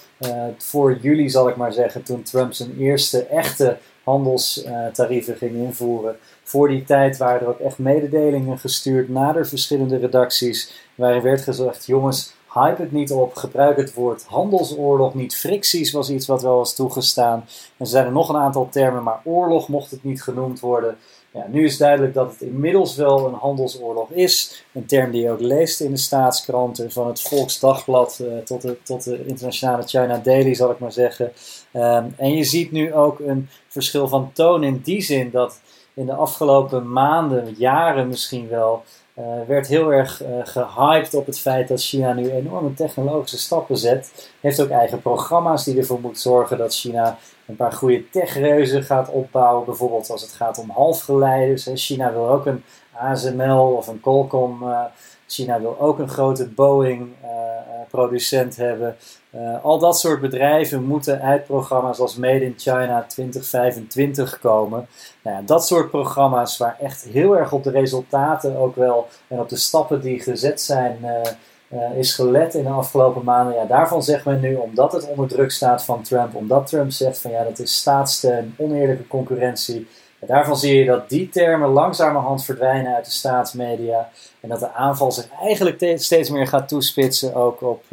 voor 0.58 0.98
juli 1.01 1.29
zal 1.29 1.50
ik 1.50 1.56
maar 1.56 1.74
zeggen, 1.74 2.03
toen 2.03 2.24
Trump 2.24 2.53
zijn 2.53 2.77
eerste 2.77 3.25
echte 3.25 3.77
handelstarieven 4.10 5.36
ging 5.36 5.56
invoeren. 5.56 6.18
Voor 6.44 6.68
die 6.68 6.84
tijd 6.84 7.18
waren 7.18 7.42
er 7.42 7.48
ook 7.48 7.60
echt 7.60 7.78
mededelingen 7.78 8.60
gestuurd 8.60 9.10
naar 9.10 9.34
de 9.34 9.46
verschillende 9.46 9.98
redacties. 9.98 10.88
Waarin 10.96 11.22
werd 11.22 11.42
gezegd: 11.42 11.86
jongens, 11.86 12.34
hype 12.54 12.82
het 12.82 12.92
niet 12.92 13.12
op. 13.12 13.36
Gebruik 13.36 13.78
het 13.78 13.94
woord 13.94 14.24
handelsoorlog 14.24 15.13
niet. 15.13 15.36
Fricties 15.36 15.92
was 15.92 16.10
iets 16.10 16.28
wat 16.28 16.42
wel 16.42 16.56
was 16.56 16.75
toegestaan. 16.75 17.38
En 17.38 17.46
er 17.78 17.88
zijn 17.88 18.06
er 18.06 18.12
nog 18.12 18.30
een 18.30 18.36
aantal 18.36 18.70
termen, 18.70 19.04
maar 19.04 19.22
oorlog 19.24 19.68
mocht 19.68 19.92
het 19.92 20.04
niet 20.04 20.24
genoemd 20.24 20.60
worden. 20.60 20.98
Ja, 21.31 21.45
nu 21.48 21.65
is 21.65 21.77
duidelijk 21.77 22.13
dat 22.13 22.31
het 22.31 22.41
inmiddels 22.41 22.95
wel 22.95 23.27
een 23.27 23.33
handelsoorlog 23.33 24.09
is. 24.09 24.63
Een 24.74 24.86
term 24.86 25.12
die 25.12 25.21
je 25.21 25.31
ook 25.31 25.39
leest 25.39 25.81
in 25.81 25.91
de 25.91 25.98
staatskranten, 25.98 26.91
van 26.91 27.07
het 27.07 27.21
Volksdagblad 27.21 28.19
uh, 28.21 28.38
tot, 28.38 28.62
de, 28.62 28.77
tot 28.83 29.03
de 29.03 29.25
internationale 29.25 29.83
China 29.83 30.17
Daily, 30.17 30.53
zal 30.53 30.71
ik 30.71 30.79
maar 30.79 30.91
zeggen. 30.91 31.31
Um, 31.74 32.13
en 32.17 32.33
je 32.33 32.43
ziet 32.43 32.71
nu 32.71 32.93
ook 32.93 33.19
een 33.19 33.50
verschil 33.67 34.07
van 34.07 34.31
toon 34.33 34.63
in 34.63 34.81
die 34.83 35.01
zin 35.01 35.29
dat 35.31 35.59
in 35.93 36.05
de 36.05 36.13
afgelopen 36.13 36.91
maanden, 36.91 37.55
jaren 37.57 38.07
misschien 38.07 38.48
wel, 38.48 38.83
uh, 39.19 39.25
werd 39.48 39.67
heel 39.67 39.93
erg 39.93 40.24
uh, 40.24 40.27
gehyped 40.43 41.13
op 41.13 41.25
het 41.25 41.39
feit 41.39 41.67
dat 41.67 41.81
China 41.81 42.13
nu 42.13 42.31
enorme 42.31 42.74
technologische 42.74 43.38
stappen 43.38 43.77
zet. 43.77 44.31
Heeft 44.39 44.62
ook 44.62 44.69
eigen 44.69 45.01
programma's 45.01 45.63
die 45.63 45.77
ervoor 45.77 46.00
moeten 46.00 46.21
zorgen 46.21 46.57
dat 46.57 46.75
China 46.75 47.17
een 47.50 47.56
paar 47.56 47.74
goede 47.74 48.10
techreuzen 48.10 48.84
gaat 48.84 49.10
opbouwen. 49.10 49.65
Bijvoorbeeld 49.65 50.10
als 50.10 50.22
het 50.22 50.32
gaat 50.32 50.60
om 50.60 50.70
halfgeleiders. 50.70 51.70
China 51.74 52.12
wil 52.12 52.29
ook 52.29 52.46
een 52.46 52.63
ASML 52.91 53.74
of 53.77 53.88
een 53.88 54.00
Qualcomm. 54.00 54.63
Uh, 54.63 54.82
China 55.27 55.60
wil 55.60 55.79
ook 55.79 56.00
een 56.00 56.10
grote 56.10 56.48
Boeing-producent 56.48 58.56
hebben. 58.56 58.96
Uh, 59.36 59.63
al 59.63 59.79
dat 59.79 60.00
soort 60.00 60.22
bedrijven 60.22 60.84
moeten 60.84 61.22
uit 61.22 61.46
programma's 61.46 62.00
als 62.00 62.15
Made 62.15 62.46
in 62.46 62.53
China 62.58 63.06
2025 63.08 64.39
komen. 64.39 64.88
Nou 65.22 65.38
ja, 65.38 65.44
dat 65.46 65.68
soort 65.68 65.89
programma's 65.89 66.58
waar 66.58 66.77
echt 66.79 67.03
heel 67.03 67.38
erg 67.38 67.51
op 67.51 67.63
de 67.63 67.72
resultaten 67.72 68.58
ook 68.58 68.75
wel 68.75 69.08
en 69.27 69.39
op 69.39 69.50
de 69.50 69.58
stappen 69.58 70.01
die 70.01 70.20
gezet 70.20 70.62
zijn 70.62 70.98
uh, 71.74 71.98
is 71.98 72.14
gelet 72.14 72.54
in 72.54 72.64
de 72.64 72.70
afgelopen 72.70 73.24
maanden. 73.24 73.56
Ja, 73.56 73.66
daarvan 73.66 74.04
zegt 74.04 74.26
men 74.26 74.40
nu, 74.40 74.56
omdat 74.56 74.92
het 74.92 75.08
onder 75.08 75.28
druk 75.28 75.52
staat 75.52 75.84
van 75.84 76.02
Trump, 76.02 76.36
omdat 76.36 76.68
Trump 76.68 76.92
zegt 76.92 77.20
van 77.20 77.32
ja, 77.32 77.44
dat 77.44 77.60
is 77.60 77.76
staatssteun, 77.76 78.56
oneerlijke 78.58 79.08
concurrentie. 79.08 79.88
Ja, 80.20 80.28
daarvan 80.28 80.58
zie 80.58 80.80
je 80.80 80.86
dat 80.86 81.10
die 81.10 81.30
termen 81.30 81.70
langzamerhand 81.70 82.46
verdwijnen 82.46 82.96
uit 82.96 83.06
de 83.06 83.12
staatsmedia. 83.12 84.10
En 84.40 84.50
dat 84.50 84.60
de 84.60 84.74
aanval 84.74 85.12
zich 85.12 85.28
eigenlijk 85.42 86.00
steeds 86.00 86.30
meer 86.30 86.48
gaat 86.48 86.68
toespitsen 86.68 87.36
ook 87.36 87.62
op 87.62 87.84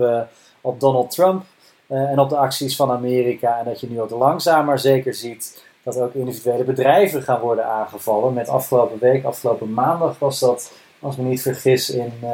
op 0.67 0.81
Donald 0.81 1.11
Trump 1.11 1.45
uh, 1.89 2.11
en 2.11 2.19
op 2.19 2.29
de 2.29 2.37
acties 2.37 2.77
van 2.77 2.91
Amerika. 2.91 3.59
En 3.59 3.65
dat 3.65 3.81
je 3.81 3.91
nu 3.91 4.01
ook 4.01 4.11
langzaam 4.11 4.65
maar 4.65 4.79
zeker 4.79 5.15
ziet 5.15 5.65
dat 5.83 6.01
ook 6.01 6.15
individuele 6.15 6.65
bedrijven 6.65 7.23
gaan 7.23 7.41
worden 7.41 7.67
aangevallen. 7.67 8.33
Met 8.33 8.49
afgelopen 8.49 8.99
week, 8.99 9.25
afgelopen 9.25 9.73
maandag 9.73 10.19
was 10.19 10.39
dat, 10.41 10.73
als 11.01 11.17
me 11.17 11.25
niet 11.25 11.43
vergis, 11.43 11.91
in 11.91 12.13
uh, 12.23 12.31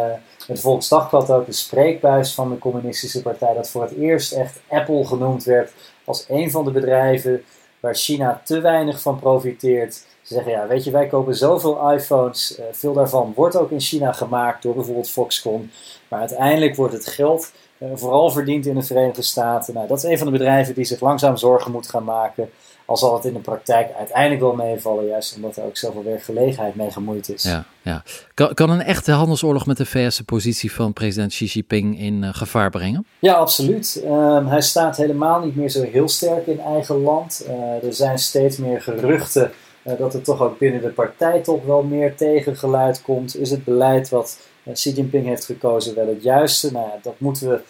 het 0.46 0.60
Volksdagblad 0.60 1.30
ook 1.30 1.46
de 1.46 1.52
spreekbuis 1.52 2.34
van 2.34 2.50
de 2.50 2.58
Communistische 2.58 3.22
Partij. 3.22 3.54
Dat 3.54 3.70
voor 3.70 3.82
het 3.82 3.94
eerst 3.96 4.32
echt 4.32 4.60
Apple 4.68 5.06
genoemd 5.06 5.44
werd 5.44 5.72
als 6.04 6.24
een 6.28 6.50
van 6.50 6.64
de 6.64 6.70
bedrijven 6.70 7.42
waar 7.80 7.94
China 7.94 8.40
te 8.44 8.60
weinig 8.60 9.00
van 9.00 9.18
profiteert. 9.18 9.94
Ze 10.22 10.34
zeggen, 10.34 10.52
ja, 10.52 10.66
weet 10.66 10.84
je, 10.84 10.90
wij 10.90 11.06
kopen 11.06 11.36
zoveel 11.36 11.92
iPhones. 11.92 12.58
Uh, 12.58 12.64
veel 12.72 12.92
daarvan 12.92 13.32
wordt 13.36 13.56
ook 13.56 13.70
in 13.70 13.80
China 13.80 14.12
gemaakt 14.12 14.62
door 14.62 14.74
bijvoorbeeld 14.74 15.10
Foxconn. 15.10 15.70
Maar 16.08 16.20
uiteindelijk 16.20 16.76
wordt 16.76 16.92
het 16.92 17.06
geld 17.06 17.52
uh, 17.78 17.88
vooral 17.94 18.30
verdiend 18.30 18.66
in 18.66 18.74
de 18.74 18.82
Verenigde 18.82 19.22
Staten. 19.22 19.74
Nou, 19.74 19.86
dat 19.86 19.96
is 19.98 20.10
een 20.10 20.18
van 20.18 20.26
de 20.26 20.32
bedrijven 20.32 20.74
die 20.74 20.84
zich 20.84 21.00
langzaam 21.00 21.36
zorgen 21.36 21.72
moet 21.72 21.88
gaan 21.88 22.04
maken. 22.04 22.50
Al 22.92 22.98
zal 22.98 23.14
het 23.14 23.24
in 23.24 23.32
de 23.32 23.38
praktijk 23.38 23.92
uiteindelijk 23.98 24.40
wel 24.40 24.54
meevallen, 24.54 25.06
juist 25.06 25.36
omdat 25.36 25.56
er 25.56 25.64
ook 25.64 25.76
zoveel 25.76 26.04
werkgelegenheid 26.04 26.74
mee 26.74 26.90
gemoeid 26.90 27.28
is. 27.28 27.42
Ja, 27.42 27.64
ja. 27.82 28.02
Kan, 28.34 28.54
kan 28.54 28.70
een 28.70 28.82
echte 28.82 29.12
handelsoorlog 29.12 29.66
met 29.66 29.76
de 29.76 29.86
VS 29.86 30.16
de 30.16 30.24
positie 30.24 30.72
van 30.72 30.92
president 30.92 31.30
Xi 31.30 31.44
Jinping 31.44 31.98
in 31.98 32.22
uh, 32.22 32.28
gevaar 32.32 32.70
brengen? 32.70 33.06
Ja, 33.18 33.34
absoluut. 33.34 34.02
Um, 34.04 34.46
hij 34.46 34.60
staat 34.60 34.96
helemaal 34.96 35.44
niet 35.44 35.56
meer 35.56 35.68
zo 35.70 35.82
heel 35.82 36.08
sterk 36.08 36.46
in 36.46 36.60
eigen 36.60 37.02
land. 37.02 37.44
Uh, 37.48 37.84
er 37.84 37.94
zijn 37.94 38.18
steeds 38.18 38.56
meer 38.56 38.82
geruchten 38.82 39.50
uh, 39.82 39.98
dat 39.98 40.14
er 40.14 40.22
toch 40.22 40.40
ook 40.40 40.58
binnen 40.58 40.82
de 40.82 40.88
partijtop 40.88 41.66
wel 41.66 41.82
meer 41.82 42.16
tegengeluid 42.16 43.02
komt. 43.02 43.36
Is 43.36 43.50
het 43.50 43.64
beleid 43.64 44.08
wat 44.08 44.38
Xi 44.72 44.90
Jinping 44.90 45.26
heeft 45.26 45.44
gekozen 45.44 45.94
wel 45.94 46.06
het 46.06 46.22
juiste? 46.22 46.72
Nou 46.72 46.88
dat 47.02 47.14
moeten 47.18 47.48
we 47.48 47.60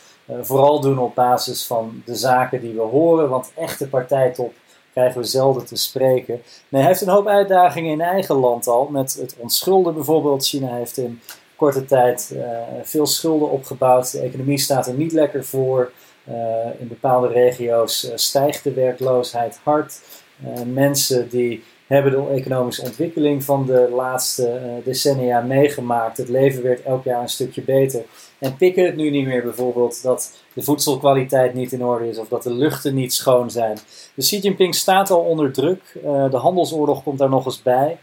vooral 0.43 0.81
doen 0.81 0.99
op 0.99 1.14
basis 1.14 1.67
van 1.67 2.02
de 2.05 2.14
zaken 2.14 2.61
die 2.61 2.75
we 2.75 2.81
horen. 2.81 3.29
Want 3.29 3.52
echte 3.55 3.88
partijtop 3.88 4.52
krijgen 4.92 5.20
we 5.20 5.26
zelden 5.26 5.64
te 5.64 5.76
spreken. 5.76 6.42
Hij 6.68 6.84
heeft 6.84 7.00
een 7.00 7.08
hoop 7.08 7.26
uitdagingen 7.26 7.92
in 7.92 8.00
eigen 8.00 8.34
land 8.34 8.66
al. 8.66 8.88
Met 8.90 9.14
het 9.20 9.34
onschulden 9.38 9.94
bijvoorbeeld. 9.94 10.46
China 10.46 10.75
heeft 10.75 10.96
in 10.96 11.20
korte 11.56 11.84
tijd 11.84 12.30
uh, 12.34 12.42
veel 12.82 13.06
schulden 13.06 13.50
opgebouwd. 13.50 14.12
De 14.12 14.20
economie 14.20 14.58
staat 14.58 14.87
er 14.87 14.94
niet 14.94 15.12
lekker 15.12 15.44
voor. 15.44 15.92
Uh, 16.28 16.34
in 16.78 16.88
bepaalde 16.88 17.28
regio's 17.28 18.04
uh, 18.04 18.11
stijgt 18.14 18.64
de 18.64 18.72
werkloosheid 18.72 19.61
hard. 19.62 20.00
mensen 20.66 21.28
die 21.28 21.64
hebben 21.87 22.12
de 22.12 22.34
economische 22.34 22.82
ontwikkeling 22.82 23.44
van 23.44 23.66
de 23.66 23.88
laatste 23.94 24.61
decennia 24.84 25.40
meegemaakt. 25.40 26.16
Het 26.16 26.28
leven 26.28 26.62
werd 26.62 26.82
elk 26.82 27.04
jaar 27.04 27.22
een 27.22 27.28
stukje 27.28 27.62
beter. 27.62 28.02
En 28.42 28.56
pikken 28.56 28.84
het 28.84 28.96
nu 28.96 29.11
niet 29.11 29.26
meer 29.26 29.42
bijvoorbeeld 29.42 30.02
dat 30.02 30.32
de 30.52 30.62
voedselkwaliteit 30.62 31.54
niet 31.54 31.72
in 31.72 31.84
orde 31.84 32.08
is 32.08 32.18
of 32.18 32.28
dat 32.28 32.42
de 32.42 32.52
luchten 32.52 32.94
niet 32.94 33.12
schoon 33.12 33.50
zijn. 33.50 33.78
Dus 34.14 34.26
Xi 34.26 34.38
Jinping 34.38 34.75
staat 34.75 35.11
al 35.11 35.20
onder 35.20 35.52
druk. 35.52 35.80
Uh, 36.04 36.30
de 36.30 36.37
handelsoorlog 36.37 37.02
komt 37.02 37.18
daar 37.18 37.28
nog 37.28 37.44
eens 37.44 37.62
bij. 37.62 37.99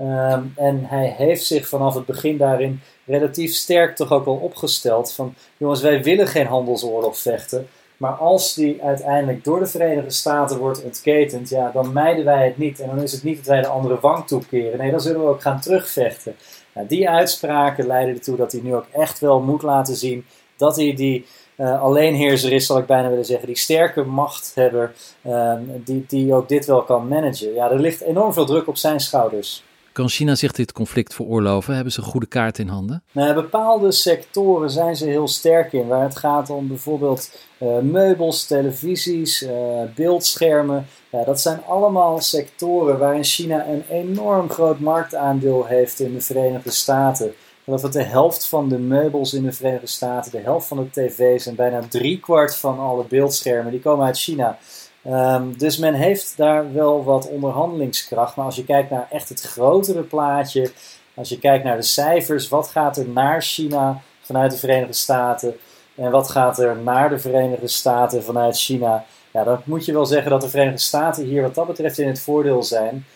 Um, 0.00 0.52
en 0.56 0.84
hij 0.84 1.14
heeft 1.16 1.44
zich 1.44 1.68
vanaf 1.68 1.94
het 1.94 2.06
begin 2.06 2.36
daarin 2.36 2.80
relatief 3.06 3.52
sterk 3.52 3.96
toch 3.96 4.12
ook 4.12 4.24
wel 4.24 4.34
opgesteld 4.34 5.12
van 5.12 5.34
jongens, 5.56 5.80
wij 5.80 6.02
willen 6.02 6.26
geen 6.26 6.46
handelsoorlog 6.46 7.18
vechten. 7.18 7.68
Maar 8.04 8.12
als 8.12 8.54
die 8.54 8.82
uiteindelijk 8.82 9.44
door 9.44 9.58
de 9.58 9.66
Verenigde 9.66 10.10
Staten 10.10 10.58
wordt 10.58 10.82
ontketend, 10.82 11.48
ja, 11.48 11.70
dan 11.70 11.92
mijden 11.92 12.24
wij 12.24 12.44
het 12.44 12.58
niet. 12.58 12.80
En 12.80 12.88
dan 12.88 13.02
is 13.02 13.12
het 13.12 13.22
niet 13.22 13.36
dat 13.36 13.46
wij 13.46 13.60
de 13.60 13.66
andere 13.66 14.00
wang 14.00 14.26
toekeren. 14.26 14.78
Nee, 14.78 14.90
dan 14.90 15.00
zullen 15.00 15.20
we 15.20 15.26
ook 15.26 15.42
gaan 15.42 15.60
terugvechten. 15.60 16.36
Nou, 16.74 16.86
die 16.86 17.10
uitspraken 17.10 17.86
leiden 17.86 18.14
ertoe 18.14 18.36
dat 18.36 18.52
hij 18.52 18.60
nu 18.60 18.74
ook 18.74 18.86
echt 18.92 19.18
wel 19.18 19.40
moet 19.40 19.62
laten 19.62 19.96
zien 19.96 20.26
dat 20.56 20.76
hij 20.76 20.94
die 20.94 21.26
uh, 21.56 21.82
alleenheerser 21.82 22.52
is, 22.52 22.66
zal 22.66 22.78
ik 22.78 22.86
bijna 22.86 23.08
willen 23.08 23.24
zeggen, 23.24 23.46
die 23.46 23.56
sterke 23.56 24.02
machthebber, 24.02 24.92
uh, 25.26 25.54
die, 25.84 26.04
die 26.08 26.34
ook 26.34 26.48
dit 26.48 26.66
wel 26.66 26.82
kan 26.82 27.08
managen. 27.08 27.54
Ja, 27.54 27.70
er 27.70 27.80
ligt 27.80 28.00
enorm 28.00 28.32
veel 28.32 28.46
druk 28.46 28.68
op 28.68 28.76
zijn 28.76 29.00
schouders. 29.00 29.64
Kan 29.94 30.08
China 30.08 30.34
zich 30.34 30.52
dit 30.52 30.72
conflict 30.72 31.14
veroorloven? 31.14 31.74
Hebben 31.74 31.92
ze 31.92 32.00
een 32.00 32.06
goede 32.06 32.26
kaart 32.26 32.58
in 32.58 32.68
handen? 32.68 33.02
Nou, 33.12 33.34
bepaalde 33.34 33.92
sectoren 33.92 34.70
zijn 34.70 34.96
ze 34.96 35.06
heel 35.06 35.28
sterk 35.28 35.72
in. 35.72 35.86
Waar 35.86 36.02
het 36.02 36.16
gaat 36.16 36.50
om 36.50 36.68
bijvoorbeeld 36.68 37.30
uh, 37.58 37.78
meubels, 37.78 38.46
televisies, 38.46 39.42
uh, 39.42 39.50
beeldschermen. 39.94 40.86
Ja, 41.10 41.24
dat 41.24 41.40
zijn 41.40 41.64
allemaal 41.64 42.20
sectoren 42.20 42.98
waarin 42.98 43.24
China 43.24 43.66
een 43.66 43.84
enorm 43.90 44.50
groot 44.50 44.78
marktaandeel 44.78 45.64
heeft 45.64 46.00
in 46.00 46.12
de 46.12 46.20
Verenigde 46.20 46.70
Staten. 46.70 47.34
Dat 47.64 47.82
het 47.82 47.92
de 47.92 48.02
helft 48.02 48.46
van 48.46 48.68
de 48.68 48.78
meubels 48.78 49.34
in 49.34 49.42
de 49.42 49.52
Verenigde 49.52 49.86
Staten, 49.86 50.30
de 50.30 50.38
helft 50.38 50.66
van 50.66 50.76
de 50.76 50.90
tv's 50.90 51.46
en 51.46 51.54
bijna 51.54 51.80
driekwart 51.88 52.56
van 52.56 52.78
alle 52.78 53.04
beeldschermen, 53.08 53.72
die 53.72 53.80
komen 53.80 54.06
uit 54.06 54.18
China. 54.18 54.58
Um, 55.06 55.58
dus 55.58 55.78
men 55.78 55.94
heeft 55.94 56.36
daar 56.36 56.72
wel 56.72 57.04
wat 57.04 57.28
onderhandelingskracht. 57.28 58.36
Maar 58.36 58.44
als 58.44 58.56
je 58.56 58.64
kijkt 58.64 58.90
naar 58.90 59.06
echt 59.10 59.28
het 59.28 59.40
grotere 59.40 60.02
plaatje, 60.02 60.70
als 61.14 61.28
je 61.28 61.38
kijkt 61.38 61.64
naar 61.64 61.76
de 61.76 61.82
cijfers, 61.82 62.48
wat 62.48 62.68
gaat 62.68 62.96
er 62.96 63.08
naar 63.08 63.42
China 63.42 64.00
vanuit 64.20 64.50
de 64.50 64.56
Verenigde 64.56 64.92
Staten 64.92 65.56
en 65.94 66.10
wat 66.10 66.30
gaat 66.30 66.58
er 66.58 66.76
naar 66.76 67.08
de 67.08 67.18
Verenigde 67.18 67.68
Staten 67.68 68.24
vanuit 68.24 68.58
China, 68.58 69.04
Ja, 69.30 69.44
dan 69.44 69.60
moet 69.64 69.84
je 69.84 69.92
wel 69.92 70.06
zeggen 70.06 70.30
dat 70.30 70.40
de 70.40 70.48
Verenigde 70.48 70.80
Staten 70.80 71.24
hier 71.24 71.42
wat 71.42 71.54
dat 71.54 71.66
betreft 71.66 71.98
in 71.98 72.08
het 72.08 72.20
voordeel 72.20 72.62
zijn. 72.62 73.06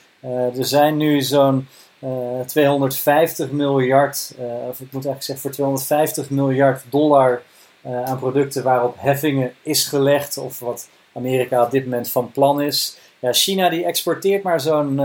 er 0.57 0.65
zijn 0.65 0.97
nu 0.97 1.23
zo'n 1.23 1.69
250 2.47 3.51
miljard, 3.51 4.35
of 4.69 4.81
ik 4.81 4.93
moet 4.93 5.05
eigenlijk 5.07 5.23
zeggen 5.23 5.39
voor 5.39 5.51
250 5.51 6.31
miljard 6.31 6.85
dollar 6.91 7.43
aan 8.05 8.19
producten 8.19 8.63
waarop 8.63 8.95
heffingen 8.99 9.55
is 9.63 9.85
gelegd 9.85 10.39
of 10.39 10.59
wat 10.59 10.89
Amerika 11.13 11.65
op 11.65 11.71
dit 11.71 11.85
moment 11.85 12.11
van 12.11 12.31
plan 12.31 12.61
is. 12.61 12.97
Ja, 13.19 13.33
China 13.33 13.69
die 13.69 13.85
exporteert 13.85 14.43
maar 14.43 14.61
zo'n 14.61 15.01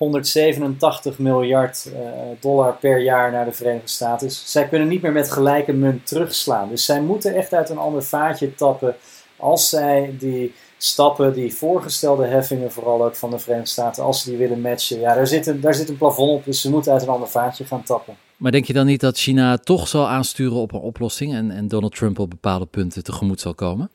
187 0.00 1.18
miljard 1.18 1.90
uh, 1.92 2.00
dollar 2.40 2.76
per 2.76 3.00
jaar 3.00 3.32
naar 3.32 3.44
de 3.44 3.52
Verenigde 3.52 3.88
Staten. 3.88 4.26
Dus 4.26 4.42
zij 4.52 4.68
kunnen 4.68 4.88
niet 4.88 5.02
meer 5.02 5.12
met 5.12 5.30
gelijke 5.30 5.72
munt 5.72 6.06
terugslaan. 6.06 6.68
Dus 6.68 6.84
zij 6.84 7.00
moeten 7.00 7.34
echt 7.34 7.52
uit 7.52 7.68
een 7.68 7.78
ander 7.78 8.04
vaatje 8.04 8.54
tappen 8.54 8.96
als 9.36 9.68
zij 9.68 10.14
die 10.18 10.54
stappen, 10.76 11.32
die 11.32 11.54
voorgestelde 11.54 12.26
heffingen, 12.26 12.72
vooral 12.72 13.04
ook 13.04 13.14
van 13.14 13.30
de 13.30 13.38
Verenigde 13.38 13.70
Staten, 13.70 14.04
als 14.04 14.22
ze 14.22 14.28
die 14.28 14.38
willen 14.38 14.60
matchen. 14.60 15.00
Ja, 15.00 15.14
daar 15.14 15.26
zit 15.26 15.46
een, 15.46 15.60
daar 15.60 15.74
zit 15.74 15.88
een 15.88 15.96
plafond 15.96 16.30
op, 16.30 16.44
dus 16.44 16.60
ze 16.60 16.70
moeten 16.70 16.92
uit 16.92 17.02
een 17.02 17.08
ander 17.08 17.28
vaatje 17.28 17.64
gaan 17.64 17.82
tappen. 17.82 18.16
Maar 18.36 18.52
denk 18.52 18.64
je 18.64 18.72
dan 18.72 18.86
niet 18.86 19.00
dat 19.00 19.18
China 19.18 19.56
toch 19.56 19.88
zal 19.88 20.08
aansturen 20.08 20.56
op 20.56 20.72
een 20.72 20.80
oplossing 20.80 21.34
en, 21.34 21.50
en 21.50 21.68
Donald 21.68 21.96
Trump 21.96 22.18
op 22.18 22.30
bepaalde 22.30 22.66
punten 22.66 23.04
tegemoet 23.04 23.40
zal 23.40 23.54
komen? 23.54 23.90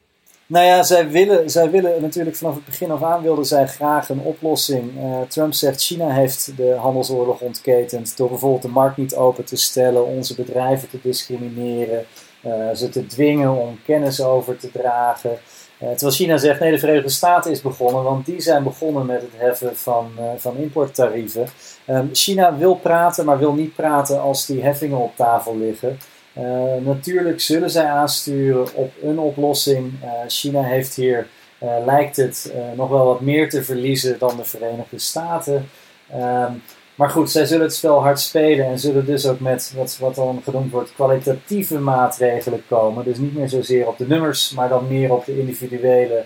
Nou 0.48 0.66
ja, 0.66 0.84
zij 0.84 1.10
willen, 1.10 1.50
zij 1.50 1.70
willen 1.70 2.02
natuurlijk 2.02 2.36
vanaf 2.36 2.56
het 2.56 2.66
begin 2.66 2.92
af 2.92 3.04
aan 3.04 3.22
wilden 3.22 3.46
zij 3.46 3.68
graag 3.68 4.10
een 4.10 4.20
oplossing. 4.20 4.92
Uh, 4.98 5.22
Trump 5.22 5.54
zegt 5.54 5.82
China 5.82 6.10
heeft 6.10 6.52
de 6.58 6.75
handelsoorlog 6.80 7.40
ontketend 7.40 8.18
door 8.18 8.30
bijvoorbeeld 8.30 8.62
de 8.62 8.68
markt 8.68 8.98
niet 8.98 9.16
open 9.16 9.46
te 9.46 9.56
stellen, 9.56 10.06
onze 10.06 10.36
bedrijven 10.36 10.90
te 10.90 11.00
discrimineren, 11.02 12.06
uh, 12.46 12.70
ze 12.74 12.90
te 12.90 13.06
dwingen 13.06 13.52
om 13.52 13.80
kennis 13.86 14.22
over 14.22 14.58
te 14.58 14.72
dragen. 14.72 15.32
Uh, 15.32 15.90
terwijl 15.90 16.12
China 16.12 16.38
zegt 16.38 16.60
nee, 16.60 16.72
de 16.72 16.80
Verenigde 16.80 17.10
Staten 17.10 17.52
is 17.52 17.62
begonnen, 17.62 18.04
want 18.04 18.25
die 18.25 18.42
zijn 18.42 18.64
begonnen 18.64 19.06
met 19.06 19.22
het 19.22 19.34
heffen 19.36 19.78
van, 19.78 20.12
van 20.38 20.58
importtarieven. 20.58 21.48
Um, 21.88 22.10
China 22.14 22.58
wil 22.58 22.75
praten, 22.75 23.25
maar 23.25 23.38
wil 23.38 23.54
niet 23.54 23.75
praten 23.75 24.22
als 24.22 24.46
die 24.46 24.64
heffingen 24.64 24.98
op 24.98 25.16
tafel 25.16 25.58
liggen. 25.58 25.98
Uh, 26.38 26.86
natuurlijk 26.86 27.42
zullen 27.42 27.70
zij 27.70 27.86
aansturen 27.86 28.68
op 28.74 28.94
een 29.01 29.20
oplossing. 29.20 29.94
Uh, 30.04 30.10
China 30.27 30.62
heeft 30.62 30.96
hier, 30.96 31.27
uh, 31.63 31.70
lijkt 31.86 32.15
het, 32.15 32.54
nog 32.75 32.89
wel 32.89 33.06
wat 33.06 33.22
meer 33.22 33.50
te 33.50 33.63
verliezen 33.63 34.20
dan 34.20 34.38
de 34.38 34.46
Verenigde 34.46 35.00
Staten. 35.00 35.70
Um, 36.15 36.62
maar 36.96 37.10
goed, 37.10 37.32
zij 37.32 37.46
zullen 37.46 37.65
het 37.65 37.75
spel 37.75 38.01
hard 38.01 38.20
spelen 38.20 38.65
en 38.65 38.80
zullen 38.80 39.06
dus 39.06 39.27
ook 39.27 39.39
met 39.39 39.74
wat, 39.75 39.98
wat 40.00 40.15
dan 40.15 40.42
genoemd 40.44 40.72
wordt 40.72 40.94
kwalitatieve 40.94 41.80
maatregelen 41.80 42.63
komen. 42.68 43.04
Dus 43.04 43.18
niet 43.18 43.36
meer 43.36 43.50
zozeer 43.50 43.88
op 43.88 43.98
de 43.98 44.08
nummers, 44.08 44.51
maar 44.51 44.70
dan 44.70 44.88
meer 44.88 45.13
op 45.13 45.25
de 45.25 45.39
individuele 45.39 46.24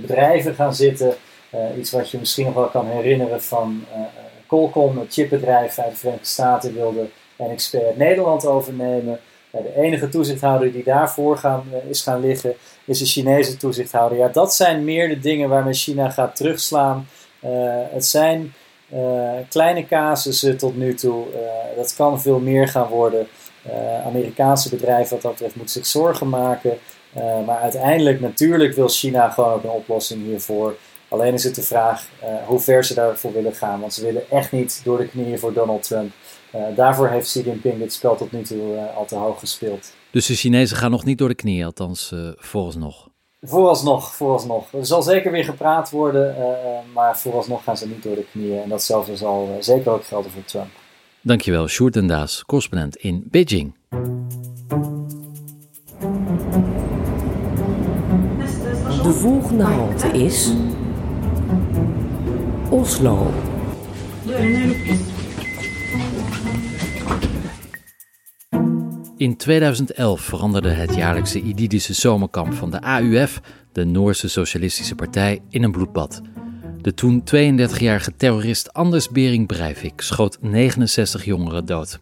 bedrijven 0.00 0.54
gaan 0.54 0.74
zitten. 0.74 1.14
iets 1.78 1.90
wat 1.90 2.10
je 2.10 2.18
misschien 2.18 2.44
nog 2.44 2.54
wel 2.54 2.68
kan 2.68 2.86
herinneren 2.86 3.42
van 3.42 3.84
Qualcomm, 4.46 4.98
het 4.98 5.12
chipbedrijf 5.12 5.78
uit 5.78 5.90
de 5.90 5.96
Verenigde 5.96 6.26
Staten, 6.26 6.74
wilde 6.74 7.08
NXP 7.36 7.74
uit 7.74 7.96
Nederland 7.96 8.46
overnemen. 8.46 9.20
De 9.62 9.82
enige 9.82 10.08
toezichthouder 10.08 10.72
die 10.72 10.84
daarvoor 10.84 11.38
gaan, 11.38 11.64
eh, 11.72 11.90
is 11.90 12.02
gaan 12.02 12.20
liggen, 12.20 12.54
is 12.84 12.98
de 12.98 13.04
Chinese 13.04 13.56
toezichthouder. 13.56 14.18
Ja, 14.18 14.28
dat 14.28 14.54
zijn 14.54 14.84
meer 14.84 15.08
de 15.08 15.18
dingen 15.18 15.48
waarmee 15.48 15.72
China 15.72 16.10
gaat 16.10 16.36
terugslaan. 16.36 17.08
Uh, 17.44 17.50
het 17.90 18.04
zijn 18.04 18.52
uh, 18.94 19.32
kleine 19.48 19.86
casussen 19.86 20.56
tot 20.56 20.76
nu 20.76 20.94
toe. 20.94 21.24
dat 21.76 21.94
kan 21.94 22.20
veel 22.20 22.38
meer 22.38 22.68
gaan 22.68 22.88
worden. 22.88 23.26
Amerikaanse 24.04 24.68
bedrijven 24.68 25.12
wat 25.12 25.22
dat 25.22 25.32
betreft 25.32 25.56
moeten 25.56 25.74
zich 25.74 25.86
zorgen 25.86 26.28
maken. 26.28 26.78
maar 27.46 27.58
uiteindelijk, 27.60 28.20
natuurlijk 28.20 28.74
wil 28.74 28.88
China 28.88 29.28
gewoon 29.28 29.52
ook 29.52 29.62
een 29.62 29.70
oplossing 29.70 30.24
hiervoor. 30.24 30.76
Alleen 31.08 31.34
is 31.34 31.44
het 31.44 31.54
de 31.54 31.62
vraag 31.62 32.06
hoe 32.46 32.60
ver 32.60 32.84
ze 32.84 32.94
daarvoor 32.94 33.32
willen 33.32 33.54
gaan. 33.54 33.80
Want 33.80 33.94
ze 33.94 34.04
willen 34.04 34.30
echt 34.30 34.52
niet 34.52 34.80
door 34.84 34.98
de 34.98 35.08
knieën 35.08 35.38
voor 35.38 35.52
Donald 35.52 35.82
Trump. 35.82 36.12
Uh, 36.54 36.76
daarvoor 36.76 37.08
heeft 37.08 37.26
Xi 37.26 37.42
Jinping 37.42 37.78
dit 37.78 37.92
spel 37.92 38.16
tot 38.16 38.32
nu 38.32 38.42
toe 38.42 38.74
uh, 38.74 38.96
al 38.96 39.04
te 39.04 39.14
hoog 39.14 39.38
gespeeld. 39.38 39.92
Dus 40.10 40.26
de 40.26 40.34
Chinezen 40.34 40.76
gaan 40.76 40.90
nog 40.90 41.04
niet 41.04 41.18
door 41.18 41.28
de 41.28 41.34
knieën, 41.34 41.64
althans 41.64 42.10
uh, 42.14 42.28
vooralsnog? 42.36 43.08
Vooralsnog, 43.42 44.14
vooralsnog. 44.14 44.72
Er 44.72 44.86
zal 44.86 45.02
zeker 45.02 45.32
weer 45.32 45.44
gepraat 45.44 45.90
worden, 45.90 46.36
maar 46.92 47.18
vooralsnog 47.18 47.64
gaan 47.64 47.76
ze 47.76 47.88
niet 47.88 48.02
door 48.02 48.14
de 48.14 48.26
knieën. 48.32 48.62
En 48.62 48.68
datzelfde 48.68 49.16
zal 49.16 49.56
zeker 49.60 49.92
ook 49.92 50.04
gelden 50.04 50.30
voor 50.30 50.44
Trump. 50.44 50.70
Dankjewel, 51.20 51.66
Sjoerd 51.66 51.96
en 51.96 52.06
Daas, 52.06 52.44
correspondent 52.44 52.96
in 52.96 53.24
Beijing. 53.30 53.74
De 59.02 59.12
volgende 59.12 59.64
halte 59.64 60.08
is 60.08 60.52
Oslo. 62.70 63.30
In 69.18 69.36
2011 69.36 70.20
veranderde 70.20 70.68
het 70.68 70.94
jaarlijkse 70.94 71.40
Idyllische 71.40 71.94
zomerkamp 71.94 72.52
van 72.52 72.70
de 72.70 72.80
AUF, 72.80 73.40
de 73.72 73.84
Noorse 73.84 74.28
Socialistische 74.28 74.94
Partij, 74.94 75.42
in 75.48 75.62
een 75.62 75.72
bloedbad. 75.72 76.22
De 76.80 76.94
toen 76.94 77.20
32-jarige 77.20 78.16
terrorist 78.16 78.72
Anders 78.72 79.08
Bering 79.08 79.46
Breivik 79.46 80.00
schoot 80.00 80.38
69 80.40 81.24
jongeren 81.24 81.66
dood. 81.66 81.98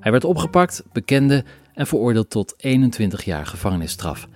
Hij 0.00 0.10
werd 0.10 0.24
opgepakt, 0.24 0.82
bekende 0.92 1.44
en 1.74 1.86
veroordeeld 1.86 2.30
tot 2.30 2.54
21 2.56 3.24
jaar 3.24 3.46
gevangenisstraf. 3.46 4.28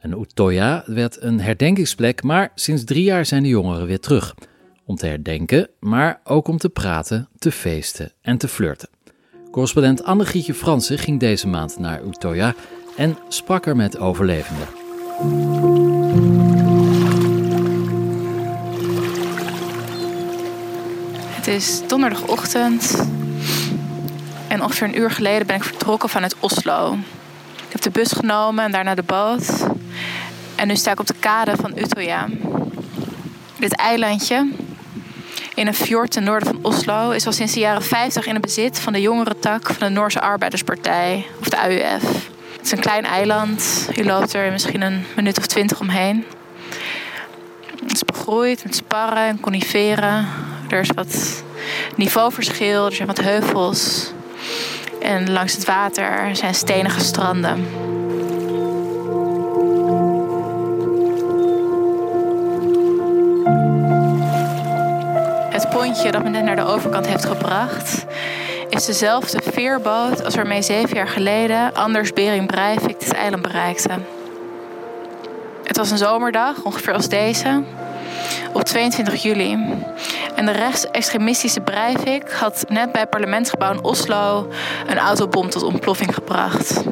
En 0.00 0.20
Utoya 0.20 0.82
werd 0.86 1.22
een 1.22 1.40
herdenkingsplek, 1.40 2.22
maar 2.22 2.52
sinds 2.54 2.84
drie 2.84 3.04
jaar 3.04 3.26
zijn 3.26 3.42
de 3.42 3.48
jongeren 3.48 3.86
weer 3.86 4.00
terug. 4.00 4.34
Om 4.84 4.96
te 4.96 5.06
herdenken, 5.06 5.68
maar 5.80 6.20
ook 6.24 6.48
om 6.48 6.58
te 6.58 6.68
praten, 6.68 7.28
te 7.38 7.52
feesten 7.52 8.12
en 8.20 8.38
te 8.38 8.48
flirten. 8.48 8.88
Correspondent 9.58 10.04
Anne-Grietje 10.04 10.54
Fransen 10.54 10.98
ging 10.98 11.20
deze 11.20 11.48
maand 11.48 11.78
naar 11.78 12.02
Utoya 12.02 12.54
en 12.96 13.18
sprak 13.28 13.66
er 13.66 13.76
met 13.76 13.98
overlevenden. 13.98 14.66
Het 21.28 21.46
is 21.46 21.80
donderdagochtend 21.86 23.08
en 24.48 24.62
ongeveer 24.62 24.88
een 24.88 24.98
uur 24.98 25.10
geleden 25.10 25.46
ben 25.46 25.56
ik 25.56 25.64
vertrokken 25.64 26.08
vanuit 26.08 26.36
Oslo. 26.40 26.98
Ik 27.66 27.72
heb 27.72 27.80
de 27.80 27.90
bus 27.90 28.12
genomen 28.12 28.64
en 28.64 28.72
daarna 28.72 28.94
de 28.94 29.02
boot. 29.02 29.66
En 30.54 30.68
nu 30.68 30.76
sta 30.76 30.92
ik 30.92 31.00
op 31.00 31.06
de 31.06 31.18
kade 31.20 31.56
van 31.56 31.78
Utoya. 31.78 32.28
Dit 33.58 33.76
eilandje 33.76 34.48
in 35.58 35.66
een 35.66 35.74
fjord 35.74 36.10
ten 36.10 36.24
noorden 36.24 36.48
van 36.48 36.58
Oslo 36.62 37.10
is 37.10 37.26
al 37.26 37.32
sinds 37.32 37.52
de 37.52 37.60
jaren 37.60 37.82
50 37.82 38.26
in 38.26 38.32
het 38.32 38.42
bezit 38.42 38.80
van 38.80 38.92
de 38.92 39.00
jongere 39.00 39.38
tak 39.38 39.66
van 39.66 39.86
de 39.86 39.92
Noorse 39.92 40.20
Arbeiderspartij, 40.20 41.26
of 41.40 41.48
de 41.48 41.56
AUF. 41.56 42.02
Het 42.56 42.64
is 42.64 42.72
een 42.72 42.80
klein 42.80 43.04
eiland. 43.04 43.88
Je 43.94 44.04
loopt 44.04 44.32
er 44.32 44.52
misschien 44.52 44.80
een 44.80 45.04
minuut 45.16 45.38
of 45.38 45.46
twintig 45.46 45.80
omheen. 45.80 46.24
Het 47.82 47.92
is 47.92 48.04
begroeid 48.04 48.64
met 48.64 48.74
sparren 48.74 49.26
en 49.26 49.40
coniferen. 49.40 50.26
Er 50.68 50.80
is 50.80 50.90
wat 50.94 51.42
niveauverschil, 51.96 52.86
er 52.86 52.92
zijn 52.92 53.08
wat 53.08 53.20
heuvels. 53.20 54.12
En 55.00 55.30
langs 55.30 55.54
het 55.54 55.64
water 55.64 56.36
zijn 56.36 56.54
stenige 56.54 57.00
stranden. 57.00 57.66
Dat 66.02 66.22
me 66.22 66.28
net 66.28 66.44
naar 66.44 66.56
de 66.56 66.64
overkant 66.64 67.06
heeft 67.06 67.24
gebracht, 67.24 68.04
is 68.68 68.84
dezelfde 68.84 69.40
veerboot 69.42 70.24
als 70.24 70.34
waarmee 70.34 70.62
zeven 70.62 70.96
jaar 70.96 71.08
geleden 71.08 71.74
Anders 71.74 72.12
Bering 72.12 72.46
Breivik 72.46 73.00
dit 73.00 73.12
eiland 73.12 73.42
bereikte. 73.42 73.90
Het 75.64 75.76
was 75.76 75.90
een 75.90 75.98
zomerdag, 75.98 76.64
ongeveer 76.64 76.92
als 76.92 77.08
deze, 77.08 77.62
op 78.52 78.62
22 78.62 79.22
juli. 79.22 79.58
En 80.34 80.46
de 80.46 80.52
rechtsextremistische 80.52 81.60
Breivik 81.60 82.30
had 82.32 82.64
net 82.68 82.92
bij 82.92 83.00
het 83.00 83.10
parlementsgebouw 83.10 83.72
in 83.72 83.82
Oslo 83.82 84.48
een 84.86 84.98
autobom 84.98 85.50
tot 85.50 85.62
ontploffing 85.62 86.14
gebracht. 86.14 86.82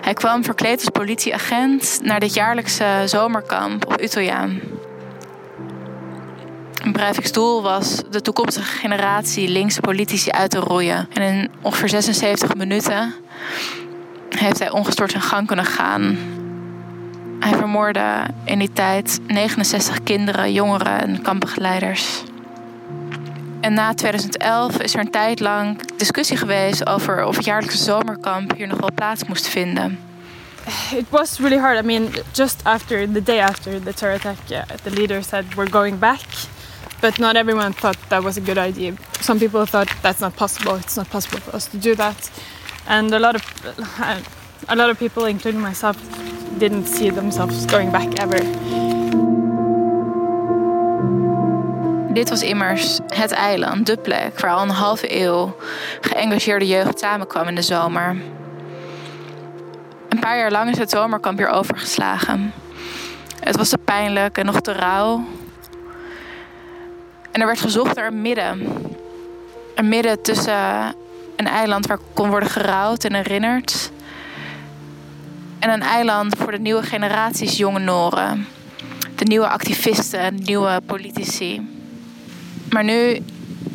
Hij 0.00 0.14
kwam 0.14 0.44
verkleed 0.44 0.78
als 0.78 0.88
politieagent 0.88 1.98
naar 2.02 2.20
dit 2.20 2.34
jaarlijkse 2.34 3.02
zomerkamp 3.04 3.86
op 3.86 4.02
Utoya. 4.02 4.46
Breivik's 6.92 7.32
doel 7.32 7.62
was 7.62 8.02
de 8.10 8.20
toekomstige 8.20 8.76
generatie 8.76 9.48
linkse 9.48 9.80
politici 9.80 10.30
uit 10.30 10.50
te 10.50 10.58
roeien. 10.58 11.08
En 11.12 11.22
in 11.22 11.50
ongeveer 11.62 11.88
76 11.88 12.54
minuten 12.54 13.14
heeft 14.28 14.58
hij 14.58 14.70
ongestoord 14.70 15.10
zijn 15.10 15.22
gang 15.22 15.46
kunnen 15.46 15.64
gaan. 15.64 16.18
Hij 17.40 17.54
vermoorde 17.54 18.26
in 18.44 18.58
die 18.58 18.72
tijd 18.72 19.20
69 19.26 20.02
kinderen, 20.02 20.52
jongeren 20.52 21.00
en 21.00 21.22
kampbegeleiders. 21.22 22.22
En 23.60 23.74
na 23.74 23.94
2011 23.94 24.78
is 24.78 24.94
er 24.94 25.00
een 25.00 25.10
tijd 25.10 25.40
lang 25.40 25.80
discussie 25.96 26.36
geweest 26.36 26.86
over 26.86 27.24
of 27.24 27.36
het 27.36 27.44
jaarlijkse 27.44 27.82
zomerkamp 27.84 28.56
hier 28.56 28.66
nog 28.66 28.78
wel 28.78 28.92
plaats 28.94 29.24
moest 29.24 29.48
vinden. 29.48 29.98
it 30.92 31.10
was 31.10 31.40
really 31.40 31.58
hard. 31.58 31.78
I 31.78 31.82
mean, 31.82 32.12
just 32.32 32.64
after 32.64 33.06
the 33.06 33.20
day 33.20 33.40
after 33.40 33.78
the 33.80 33.92
terror 33.92 34.14
attack, 34.14 34.36
the 34.84 34.90
leader 34.90 35.22
said 35.22 35.54
we're 35.56 35.70
going 35.70 35.98
back, 35.98 36.20
but 37.00 37.18
not 37.18 37.36
everyone 37.36 37.72
thought 37.72 37.96
that 38.08 38.22
was 38.22 38.36
a 38.36 38.40
good 38.40 38.58
idea. 38.58 38.94
Some 39.20 39.38
people 39.38 39.66
thought 39.66 39.88
that's 40.02 40.20
not 40.20 40.36
possible. 40.36 40.76
It's 40.76 40.96
not 40.96 41.08
possible 41.10 41.40
for 41.40 41.56
us 41.56 41.66
to 41.68 41.78
do 41.78 41.94
that, 41.94 42.30
and 42.86 43.12
a 43.12 43.18
lot 43.18 43.34
of 43.34 43.42
a 44.68 44.74
lot 44.74 44.90
of 44.90 44.98
people, 44.98 45.26
including 45.26 45.60
myself, 45.60 45.96
didn't 46.58 46.86
see 46.86 47.10
themselves 47.10 47.66
going 47.66 47.90
back 47.90 48.18
ever. 48.18 48.38
Dit 52.12 52.28
was 52.28 52.42
immers 52.42 53.00
het 53.06 53.32
eiland, 53.32 53.86
de 53.86 53.96
plek 53.96 54.40
waar 54.40 54.50
al 54.50 54.62
een 54.62 54.68
halve 54.68 55.20
eeuw 55.20 55.56
geëngageerde 56.00 56.66
jeugd 56.66 56.98
samenkwam 56.98 57.48
in 57.48 57.54
de 57.54 57.62
zomer. 57.62 58.16
Een 60.08 60.18
paar 60.18 60.38
jaar 60.38 60.50
lang 60.50 60.70
is 60.70 60.78
het 60.78 60.90
zomerkamp 60.90 61.38
hier 61.38 61.48
overgeslagen. 61.48 62.52
Het 63.40 63.56
was 63.56 63.68
te 63.68 63.78
pijnlijk 63.78 64.38
en 64.38 64.46
nog 64.46 64.60
te 64.60 64.72
rauw. 64.72 65.24
En 67.38 67.44
er 67.44 67.50
werd 67.50 67.62
gezocht 67.62 67.96
naar 67.96 68.06
een 68.06 68.22
midden. 68.22 68.66
Een 69.74 69.88
midden 69.88 70.22
tussen 70.22 70.94
een 71.36 71.46
eiland 71.46 71.86
waar 71.86 71.98
kon 72.14 72.30
worden 72.30 72.48
gerouwd 72.48 73.04
en 73.04 73.14
herinnerd. 73.14 73.90
En 75.58 75.70
een 75.70 75.82
eiland 75.82 76.36
voor 76.38 76.50
de 76.50 76.58
nieuwe 76.58 76.82
generaties 76.82 77.56
jonge 77.56 77.78
Noren. 77.78 78.46
De 79.14 79.24
nieuwe 79.24 79.48
activisten, 79.48 80.34
nieuwe 80.34 80.80
politici. 80.86 81.68
Maar 82.70 82.84
nu, 82.84 83.18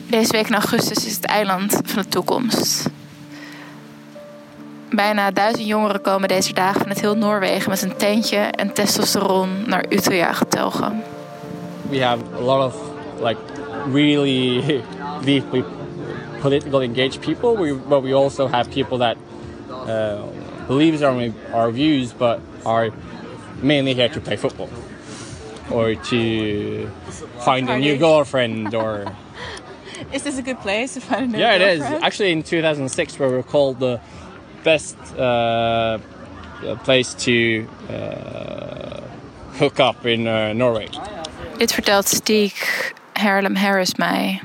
deze 0.08 0.32
week 0.32 0.47
in 0.47 0.54
augustus, 0.54 1.06
is 1.06 1.15
het 1.15 1.26
eiland 1.26 1.80
van 1.84 2.02
de 2.02 2.10
toekomst. 2.10 2.89
Bijna 4.89 5.32
duizend 5.32 5.67
jongeren 5.67 6.02
komen 6.02 6.28
deze 6.28 6.54
dagen 6.54 6.82
van 6.82 6.89
het 6.89 6.99
heel 6.99 7.15
Noorwegen 7.15 7.69
met 7.69 7.82
een 7.82 7.97
tentje 7.97 8.38
en 8.38 8.73
testosteron 8.73 9.49
naar 9.65 9.86
Utøya 9.89 10.34
getogen. 10.34 11.04
We 11.89 12.04
have 12.04 12.23
a 12.36 12.41
lot 12.41 12.73
of 12.73 12.76
like 13.21 13.53
really 13.88 14.84
deeply 15.26 15.63
politically 16.41 16.86
engaged 16.86 17.22
people, 17.22 17.56
we, 17.56 17.74
but 17.74 18.02
we 18.02 18.13
also 18.13 18.48
have 18.48 18.69
people 18.69 18.98
that 18.98 19.17
uh, 19.72 20.28
believes 20.67 21.02
our 21.02 21.32
our 21.54 21.72
views, 21.72 22.13
but 22.13 22.41
are 22.65 22.89
mainly 23.62 23.93
here 23.93 24.10
to 24.10 24.19
play 24.19 24.36
football 24.36 24.69
or 25.72 25.96
to 25.96 26.89
find 27.46 27.69
a 27.69 27.78
new 27.80 27.98
girlfriend 27.98 28.76
or. 28.76 29.06
Is 30.12 30.24
this 30.24 30.38
a 30.38 30.41
good 30.41 30.60
place 30.60 30.93
to 30.96 31.02
find 31.02 31.24
a 31.24 31.28
new 31.28 31.38
girlfriend? 31.38 31.62
yeah, 31.62 31.69
it 31.69 31.96
is. 31.96 32.04
Actually, 32.04 32.32
in 32.34 32.43
2006, 32.43 33.19
we 33.19 33.28
were 33.28 33.43
called 33.43 33.80
the 33.80 34.02
best 34.63 34.98
uh, 35.17 35.98
place 36.84 37.13
to 37.26 37.67
uh, 37.89 39.02
hook 39.60 39.80
up 39.80 40.06
in 40.06 40.28
uh, 40.28 40.54
Norway. 40.54 40.89
Dit 41.58 41.72
vertelt 41.72 42.08
Stieg 42.08 42.54
Harlem 43.13 43.56
Harris 43.56 43.95
mij. 43.95 44.41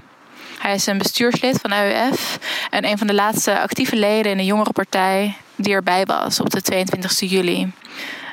Hij 0.59 0.75
is 0.75 0.87
een 0.87 0.99
bestuurslid 0.99 1.59
van 1.61 1.73
AUF 1.73 2.39
en 2.71 2.85
een 2.85 2.99
van 2.99 3.07
de 3.07 3.15
laatste 3.15 3.61
actieve 3.61 3.97
leden 3.97 4.33
in 4.33 4.37
de 4.39 4.45
jongerenpartij 4.45 5.37
die 5.57 5.73
erbij 5.73 6.05
was 6.05 6.41
op 6.41 6.51
de 6.51 6.61
22 6.61 7.21
juli. 7.21 7.73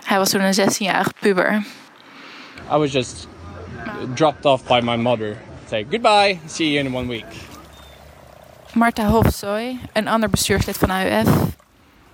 Hij 0.04 0.18
was 0.18 0.30
toen 0.30 0.42
een 0.42 0.60
16-jarige 0.60 1.12
puber. 1.20 1.64
I 2.72 2.78
was 2.78 2.92
just 2.92 3.28
dropped 4.14 4.46
off 4.46 4.64
by 4.68 4.80
my 4.84 4.96
mother. 4.96 5.38
Say 5.70 5.86
goodbye, 5.90 6.40
see 6.48 6.72
you 6.72 6.86
in 6.86 6.96
one 6.96 7.08
week. 7.08 7.26
Marta 8.74 9.06
Hofzoy, 9.08 9.78
een 9.94 10.08
ander 10.08 10.30
bestuurslid 10.30 10.78
van 10.78 10.92
AUF, 10.92 11.30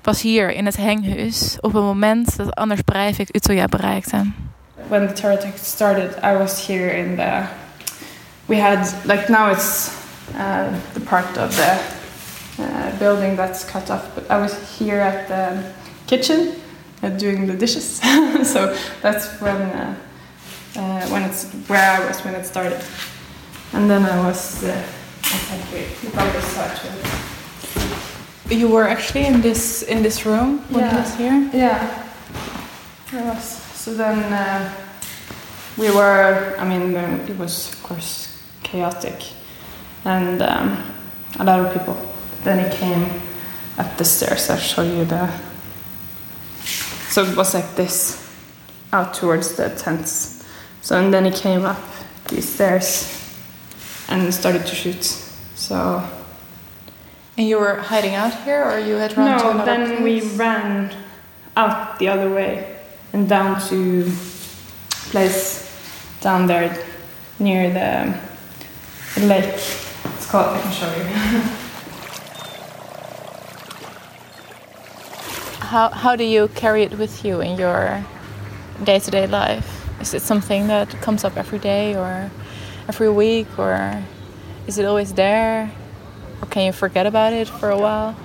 was 0.01 0.21
hier 0.21 0.51
in 0.51 0.65
het 0.65 0.77
henghuis 0.77 1.57
op 1.62 1.73
het 1.73 1.84
moment 1.84 2.38
dat 2.38 2.55
Anders 2.55 2.81
Breivik 2.81 3.36
Utøya 3.36 3.65
bereikte. 3.65 4.25
when 4.91 5.07
the 5.07 5.13
terror 5.13 5.38
attack 5.38 5.57
started, 5.57 6.19
I 6.21 6.36
was 6.36 6.67
here 6.67 6.89
in 6.89 7.15
the. 7.15 7.61
We 8.52 8.58
had 8.58 8.84
like 9.06 9.30
now 9.30 9.50
it's 9.50 9.96
uh, 10.36 10.78
the 10.94 11.00
part 11.00 11.38
of 11.38 11.56
the 11.56 11.80
uh, 12.60 13.00
building 13.00 13.38
that's 13.38 13.64
cut 13.64 13.90
off, 13.90 14.14
but 14.14 14.30
I 14.30 14.42
was 14.42 14.78
here 14.78 15.00
at 15.00 15.30
the 15.30 15.72
kitchen 16.06 16.60
uh, 17.02 17.12
doing 17.12 17.48
the 17.48 17.54
dishes. 17.56 18.02
so 18.44 18.76
that's 19.02 19.40
when 19.40 19.56
uh, 19.56 19.96
uh, 20.76 21.08
when 21.08 21.24
it's 21.24 21.46
where 21.70 21.92
I 21.92 22.06
was 22.06 22.20
when 22.26 22.36
it 22.36 22.46
started, 22.46 22.84
and 23.72 23.90
then 23.90 24.04
I 24.04 24.20
was. 24.28 24.62
Uh, 24.66 24.84
I 25.24 25.80
you 26.04 26.10
probably 26.10 26.42
saw 26.42 26.68
You 28.50 28.68
were 28.68 28.86
actually 28.86 29.28
in 29.28 29.40
this 29.40 29.84
in 29.84 30.04
this 30.04 30.26
room 30.26 30.60
when 30.72 30.84
Yeah. 30.84 30.92
he 30.92 30.98
was 30.98 31.16
here. 31.16 31.50
Yeah, 31.54 32.04
it 33.14 33.24
was. 33.24 33.46
So 33.80 33.94
then 33.94 34.20
we 35.78 35.90
were. 35.90 36.54
I 36.60 36.66
mean, 36.68 36.98
it 37.30 37.38
was 37.38 37.72
of 37.72 37.84
course 37.84 38.31
chaotic, 38.71 39.34
and 40.05 40.41
um, 40.41 40.77
a 41.39 41.43
lot 41.43 41.60
of 41.60 41.73
people. 41.73 41.97
Then 42.43 42.57
he 42.63 42.77
came 42.77 43.21
up 43.77 43.97
the 43.97 44.05
stairs. 44.05 44.49
I'll 44.49 44.57
show 44.57 44.81
you 44.84 45.05
the. 45.05 45.29
So 47.10 47.23
it 47.23 47.36
was 47.36 47.53
like 47.53 47.75
this, 47.75 48.17
out 48.93 49.13
towards 49.13 49.55
the 49.55 49.69
tents. 49.69 50.43
So 50.81 50.97
and 50.97 51.13
then 51.13 51.25
he 51.25 51.31
came 51.31 51.65
up 51.65 51.81
these 52.29 52.47
stairs, 52.47 53.12
and 54.07 54.34
started 54.34 54.65
to 54.65 54.75
shoot. 54.75 55.03
So 55.55 56.03
And 57.38 57.47
you 57.47 57.60
were 57.60 57.75
hiding 57.75 58.15
out 58.15 58.34
here, 58.43 58.63
or 58.63 58.79
you 58.79 58.95
had 58.95 59.15
run 59.17 59.39
to 59.39 59.43
no, 59.43 59.51
another 59.51 59.65
then 59.65 60.03
we 60.03 60.21
ran 60.36 60.93
out 61.55 61.99
the 61.99 62.07
other 62.07 62.29
way 62.29 62.77
and 63.13 63.27
down 63.27 63.60
to 63.69 64.12
place 65.12 65.67
down 66.21 66.47
there 66.47 66.86
near 67.39 67.71
the, 67.71 68.13
the 69.15 69.26
lake. 69.26 69.45
It's 69.45 70.30
called. 70.30 70.56
I 70.56 70.62
can 70.62 70.71
show 70.71 70.88
you. 70.95 71.04
How 75.71 75.89
how 75.89 76.15
do 76.17 76.26
you 76.26 76.50
carry 76.50 76.84
it 76.84 76.97
with 76.97 77.24
you 77.24 77.39
in 77.39 77.58
your 77.58 78.04
day 78.84 79.00
to 79.00 79.12
day 79.12 79.26
life? 79.26 79.88
Is 80.02 80.13
it 80.13 80.21
something 80.21 80.67
that 80.67 80.89
comes 81.02 81.24
up 81.24 81.38
every 81.38 81.60
day 81.60 81.95
or 81.95 82.30
every 82.89 83.10
week, 83.10 83.47
or 83.58 84.04
is 84.67 84.78
it 84.78 84.86
always 84.86 85.13
there? 85.13 85.71
Or 86.41 86.47
can 86.47 86.65
you 86.65 86.74
forget 86.74 87.06
about 87.06 87.32
it 87.32 87.47
for 87.47 87.69
a 87.69 87.78
while? 87.78 88.17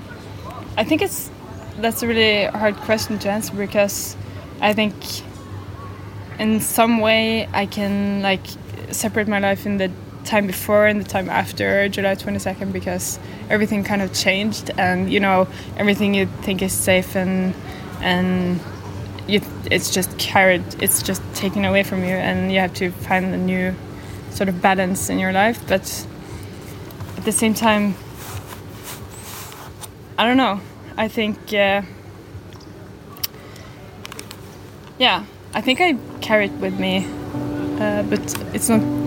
I 0.77 0.83
think 0.83 1.03
it's 1.03 1.31
that's 1.79 2.03
a 2.03 2.09
really 2.09 2.46
hard 2.46 2.75
question 2.77 3.18
to 3.20 3.31
answer 3.31 3.55
because 3.55 4.16
I 4.61 4.72
think 4.72 4.94
in 6.40 6.61
some 6.61 6.99
way 6.99 7.49
I 7.53 7.66
can 7.66 8.22
like 8.22 8.44
separate 8.90 9.29
my 9.29 9.38
life 9.38 9.66
in 9.66 9.77
the 9.77 9.90
time 10.27 10.47
before 10.47 10.87
and 10.87 11.01
the 11.01 11.09
time 11.09 11.29
after 11.31 11.89
July 11.89 12.15
22nd 12.15 12.73
because 12.73 13.19
everything 13.49 13.85
kind 13.85 14.03
of 14.03 14.12
changed 14.12 14.71
and 14.77 15.11
you 15.12 15.21
know 15.21 15.49
everything 15.77 16.15
you 16.15 16.27
think 16.43 16.62
is 16.62 16.73
safe 16.73 17.17
and 17.17 17.55
and 18.01 18.61
you, 19.27 19.41
it's 19.71 19.91
just 19.91 20.17
carried 20.19 20.62
it's 20.83 21.03
just 21.03 21.23
taken 21.35 21.65
away 21.65 21.83
from 21.83 22.01
you 22.01 22.15
and 22.15 22.53
you 22.53 22.61
have 22.61 22.75
to 22.75 22.91
find 22.91 23.27
a 23.27 23.37
new 23.37 23.75
sort 24.31 24.49
of 24.49 24.61
balance 24.61 25.09
in 25.09 25.19
your 25.19 25.33
life 25.33 25.61
but 25.67 26.07
at 27.17 27.25
the 27.25 27.33
same 27.33 27.55
time 27.55 27.95
I 30.19 30.25
don't 30.25 30.39
know. 30.39 30.61
I 30.97 31.09
think, 31.09 31.37
uh, 31.53 31.83
yeah, 34.99 35.27
I 35.53 35.61
think 35.61 35.79
I 35.83 35.99
carry 36.23 36.47
it 36.47 36.53
with 36.53 36.81
me, 36.81 37.07
uh, 37.79 38.03
but 38.05 38.21
it's 38.55 38.71
not. 38.71 39.06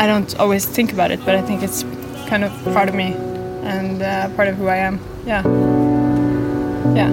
I 0.00 0.06
don't 0.06 0.38
always 0.38 0.64
think 0.64 0.92
about 0.92 1.10
it, 1.10 1.24
but 1.26 1.34
I 1.34 1.42
think 1.42 1.62
it's 1.62 1.84
kind 2.26 2.42
of 2.42 2.50
part 2.72 2.88
of 2.88 2.94
me 2.94 3.14
and 3.62 4.00
uh, 4.00 4.30
part 4.34 4.48
of 4.48 4.56
who 4.56 4.66
I 4.66 4.76
am. 4.76 4.98
Yeah. 5.26 5.44
Yeah. 6.94 7.10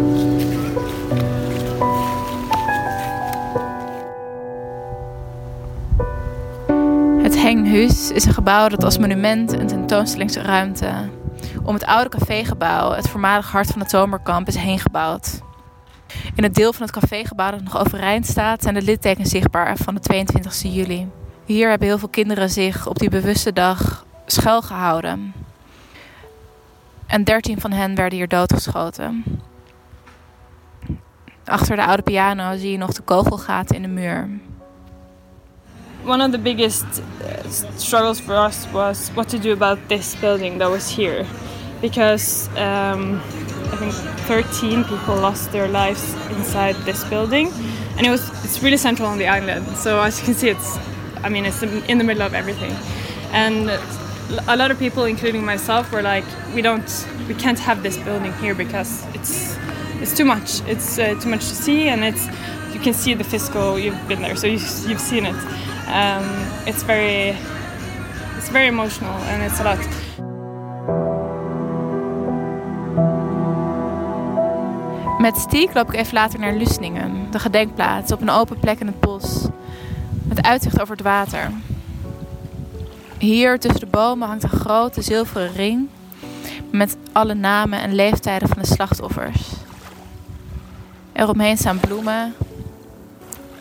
Het 7.23 7.35
Henghuis 7.41 8.11
is 8.11 8.25
een 8.25 8.33
gebouw 8.33 8.67
dat 8.67 8.83
als 8.83 8.97
monument 8.97 9.53
een 9.53 9.67
tentoonstellingsruimte 9.67 10.91
om 11.63 11.73
het 11.73 11.85
oude 11.85 12.09
cafégebouw, 12.09 12.91
het 12.91 13.09
voormalig 13.09 13.51
hart 13.51 13.67
van 13.67 13.79
het 13.79 13.89
zomerkamp, 13.89 14.47
is 14.47 14.55
heen 14.55 14.79
gebouwd. 14.79 15.41
In 16.35 16.43
het 16.43 16.55
deel 16.55 16.73
van 16.73 16.81
het 16.81 16.91
cafégebouw 16.91 17.51
dat 17.51 17.63
nog 17.63 17.79
overeind 17.79 18.25
staat 18.25 18.63
zijn 18.63 18.73
de 18.73 18.81
littekens 18.81 19.29
zichtbaar 19.29 19.77
van 19.77 19.95
de 19.95 19.99
22 19.99 20.61
juli. 20.61 21.07
Hier 21.47 21.69
hebben 21.69 21.87
heel 21.87 21.97
veel 21.97 22.07
kinderen 22.07 22.49
zich 22.49 22.87
op 22.87 22.99
die 22.99 23.09
bewuste 23.09 23.53
dag 23.53 24.05
schuilgehouden. 24.25 25.33
En 27.07 27.23
13 27.23 27.59
van 27.59 27.71
hen 27.71 27.95
werden 27.95 28.17
hier 28.17 28.27
doodgeschoten. 28.27 29.23
Achter 31.45 31.75
de 31.75 31.85
oude 31.85 32.01
piano 32.01 32.57
zie 32.57 32.71
je 32.71 32.77
nog 32.77 32.93
de 32.93 33.01
kogelgaten 33.01 33.75
in 33.75 33.81
de 33.81 33.87
muur. 33.87 34.29
One 36.05 36.25
of 36.25 36.31
the 36.31 36.39
biggest 36.39 36.83
uh, 36.83 37.51
struggles 37.75 38.19
for 38.19 38.45
us 38.45 38.65
was 38.71 39.11
what 39.13 39.29
to 39.29 39.39
do 39.39 39.51
about 39.51 39.77
this 39.87 40.15
building 40.19 40.59
that 40.59 40.69
was 40.69 40.95
here, 40.95 41.25
because 41.79 42.47
um, 42.55 43.19
I 43.73 43.77
think 43.77 43.93
13 44.25 44.85
people 44.85 45.19
lost 45.19 45.51
their 45.51 45.67
lives 45.67 46.13
inside 46.37 46.75
this 46.83 47.09
building, 47.09 47.51
and 47.97 48.05
it 48.05 48.09
was 48.09 48.29
it's 48.43 48.61
really 48.61 48.77
central 48.77 49.09
on 49.09 49.17
the 49.17 49.27
island. 49.27 49.77
So 49.77 50.01
as 50.01 50.19
you 50.19 50.25
can 50.25 50.35
see, 50.35 50.49
it's 50.49 50.77
I 51.27 51.29
mean 51.29 51.45
it's 51.45 51.61
in 51.63 51.97
the 51.97 52.03
middle 52.03 52.25
of 52.25 52.33
everything, 52.33 52.73
and 53.33 53.69
a 54.47 54.55
lot 54.55 54.71
of 54.71 54.79
people, 54.79 55.03
including 55.05 55.45
myself, 55.45 55.91
were 55.91 56.01
like, 56.01 56.25
we 56.55 56.61
don't, 56.61 57.07
we 57.27 57.33
can't 57.33 57.59
have 57.59 57.81
this 57.83 57.97
building 57.97 58.33
here 58.41 58.55
because 58.55 59.05
it's 59.13 59.57
it's 60.01 60.13
too 60.15 60.25
much. 60.25 60.61
It's 60.67 60.97
uh, 60.99 61.19
too 61.21 61.29
much 61.29 61.47
to 61.49 61.55
see, 61.55 61.89
and 61.89 62.03
it's 62.03 62.27
you 62.73 62.79
can 62.79 62.93
see 62.93 63.15
the 63.15 63.23
fiscal. 63.23 63.77
You've 63.79 64.07
been 64.07 64.21
there, 64.21 64.35
so 64.35 64.47
you, 64.47 64.59
you've 64.87 65.01
seen 65.01 65.25
it. 65.25 65.35
Um, 65.87 66.25
it's 66.65 66.83
very 66.83 67.35
it's 68.37 68.49
very 68.49 68.67
emotional, 68.67 69.13
and 69.31 69.43
it's 69.43 69.59
a 69.59 69.63
lot. 69.63 69.79
Met 75.19 75.37
Stiek 75.37 75.73
loop 75.73 75.93
ik 75.93 75.99
even 75.99 76.13
later 76.13 76.39
naar 76.39 76.53
Lusningen, 76.53 77.27
de 77.31 77.39
gedenkplaats 77.39 78.11
op 78.11 78.21
een 78.21 78.29
open 78.29 78.59
plek 78.59 78.79
in 78.79 78.87
het 78.87 78.99
bos. 78.99 79.47
Met 80.27 80.41
uitzicht 80.41 80.81
over 80.81 80.95
het 80.95 81.03
water. 81.03 81.51
Hier 83.17 83.59
tussen 83.59 83.79
de 83.79 83.85
bomen 83.85 84.27
hangt 84.27 84.43
een 84.43 84.49
grote 84.49 85.01
zilveren 85.01 85.53
ring 85.53 85.89
met 86.71 86.97
alle 87.11 87.33
namen 87.33 87.81
en 87.81 87.95
leeftijden 87.95 88.47
van 88.47 88.57
de 88.61 88.67
slachtoffers. 88.67 89.41
Eromheen 91.13 91.57
staan 91.57 91.79
bloemen 91.79 92.33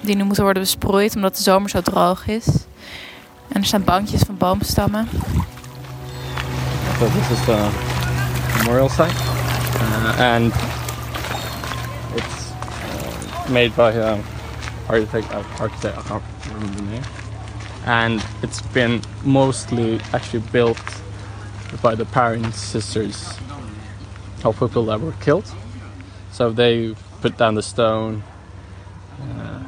die 0.01 0.17
nu 0.17 0.25
moeten 0.25 0.43
worden 0.43 0.63
besproeid 0.63 1.15
omdat 1.15 1.37
de 1.37 1.43
zomer 1.43 1.71
zo 1.71 1.81
droog 1.81 2.27
is. 2.27 2.47
En 3.49 3.61
er 3.61 3.65
staan 3.65 3.85
bankjes 3.85 4.21
van 4.21 4.37
boomstammen. 4.37 5.09
This 6.99 7.31
is 7.31 7.45
the 7.45 7.69
memorial 8.59 8.89
site, 8.89 9.15
uh, 9.81 10.35
and 10.35 10.53
it's 12.15 12.51
uh, 13.47 13.51
made 13.51 13.71
by 13.75 13.93
architect. 14.87 15.27
Architect 15.61 16.36
And 17.85 18.25
it's 18.43 18.63
been 18.63 19.03
mostly 19.25 20.01
actually 20.13 20.41
built 20.41 20.83
by 21.83 21.95
the 21.95 22.05
parents, 22.05 22.59
sisters 22.59 23.39
of 24.45 24.59
people 24.59 24.85
that 24.87 25.01
were 25.01 25.13
killed. 25.13 25.53
So 26.33 26.51
they 26.51 26.95
put 27.21 27.37
down 27.37 27.55
the 27.55 27.63
stone. 27.63 28.23
Uh, 29.21 29.63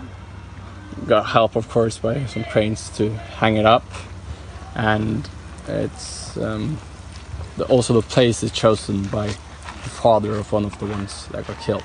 got 1.06 1.26
help, 1.26 1.56
of 1.56 1.68
course, 1.68 1.98
by 1.98 2.24
some 2.26 2.44
cranes 2.44 2.90
to 2.90 3.10
hang 3.10 3.56
it 3.56 3.64
up, 3.64 3.84
and 4.74 5.28
it's 5.66 6.36
um, 6.36 6.78
the, 7.56 7.64
also 7.64 7.94
the 7.94 8.02
place 8.02 8.42
is 8.42 8.52
chosen 8.52 9.04
by 9.04 9.26
the 9.26 9.90
father 9.90 10.34
of 10.36 10.52
one 10.52 10.64
of 10.64 10.78
the 10.78 10.86
ones 10.86 11.26
that 11.28 11.46
got 11.46 11.58
killed. 11.60 11.82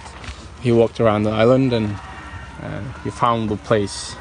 He 0.62 0.72
walked 0.72 1.00
around 1.00 1.24
the 1.24 1.32
island 1.32 1.74
and 1.74 2.00
uh, 2.62 2.82
he 3.04 3.10
found 3.10 3.50
the 3.50 3.58
place, 3.58 4.16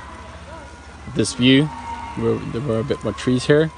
this 1.15 1.35
view. 1.35 1.69
There 2.19 2.61
were 2.61 2.81
a 2.81 2.85
bit 2.85 3.03
more 3.05 3.15
trees 3.15 3.47
here, 3.47 3.71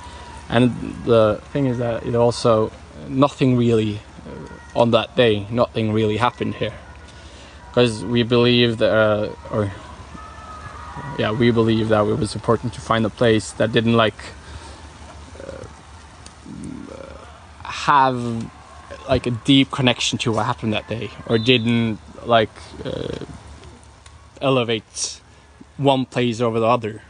and 0.48 0.72
the 1.04 1.40
thing 1.52 1.66
is 1.66 1.78
that 1.78 2.04
it 2.04 2.16
also 2.16 2.72
nothing 3.08 3.56
really 3.56 4.00
uh, 4.26 4.80
on 4.80 4.90
that 4.90 5.14
day, 5.14 5.46
nothing 5.50 5.92
really 5.92 6.16
happened 6.16 6.56
here, 6.56 6.74
because 7.68 8.04
we 8.04 8.24
believe 8.24 8.78
that, 8.78 8.90
uh, 8.92 9.30
or 9.52 9.70
yeah, 11.16 11.30
we 11.30 11.52
believe 11.52 11.90
that 11.90 12.04
it 12.04 12.18
was 12.18 12.34
important 12.34 12.72
to 12.74 12.80
find 12.80 13.06
a 13.06 13.10
place 13.10 13.52
that 13.52 13.70
didn't 13.70 13.96
like 13.96 14.20
uh, 15.40 15.64
have 17.62 18.50
like 19.08 19.26
a 19.26 19.30
deep 19.30 19.70
connection 19.70 20.18
to 20.18 20.32
what 20.32 20.44
happened 20.46 20.72
that 20.72 20.88
day, 20.88 21.10
or 21.28 21.38
didn't 21.38 22.00
like 22.26 22.50
uh, 22.84 23.24
elevate 24.40 25.20
one 25.76 26.04
place 26.04 26.40
over 26.40 26.58
the 26.58 26.66
other. 26.66 27.02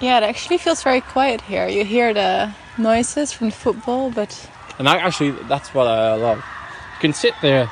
Yeah, 0.00 0.18
it 0.18 0.22
actually 0.24 0.58
feels 0.58 0.82
very 0.82 1.00
quiet 1.00 1.40
here. 1.40 1.68
You 1.68 1.84
hear 1.84 2.12
the 2.12 2.52
noises 2.76 3.32
from 3.32 3.50
football, 3.50 4.10
but 4.10 4.48
And 4.78 4.88
I 4.88 4.96
actually, 4.98 5.30
that's 5.48 5.72
what 5.72 5.86
I 5.86 6.14
love. 6.14 6.38
You 6.38 7.00
can 7.00 7.12
sit 7.12 7.34
there, 7.40 7.70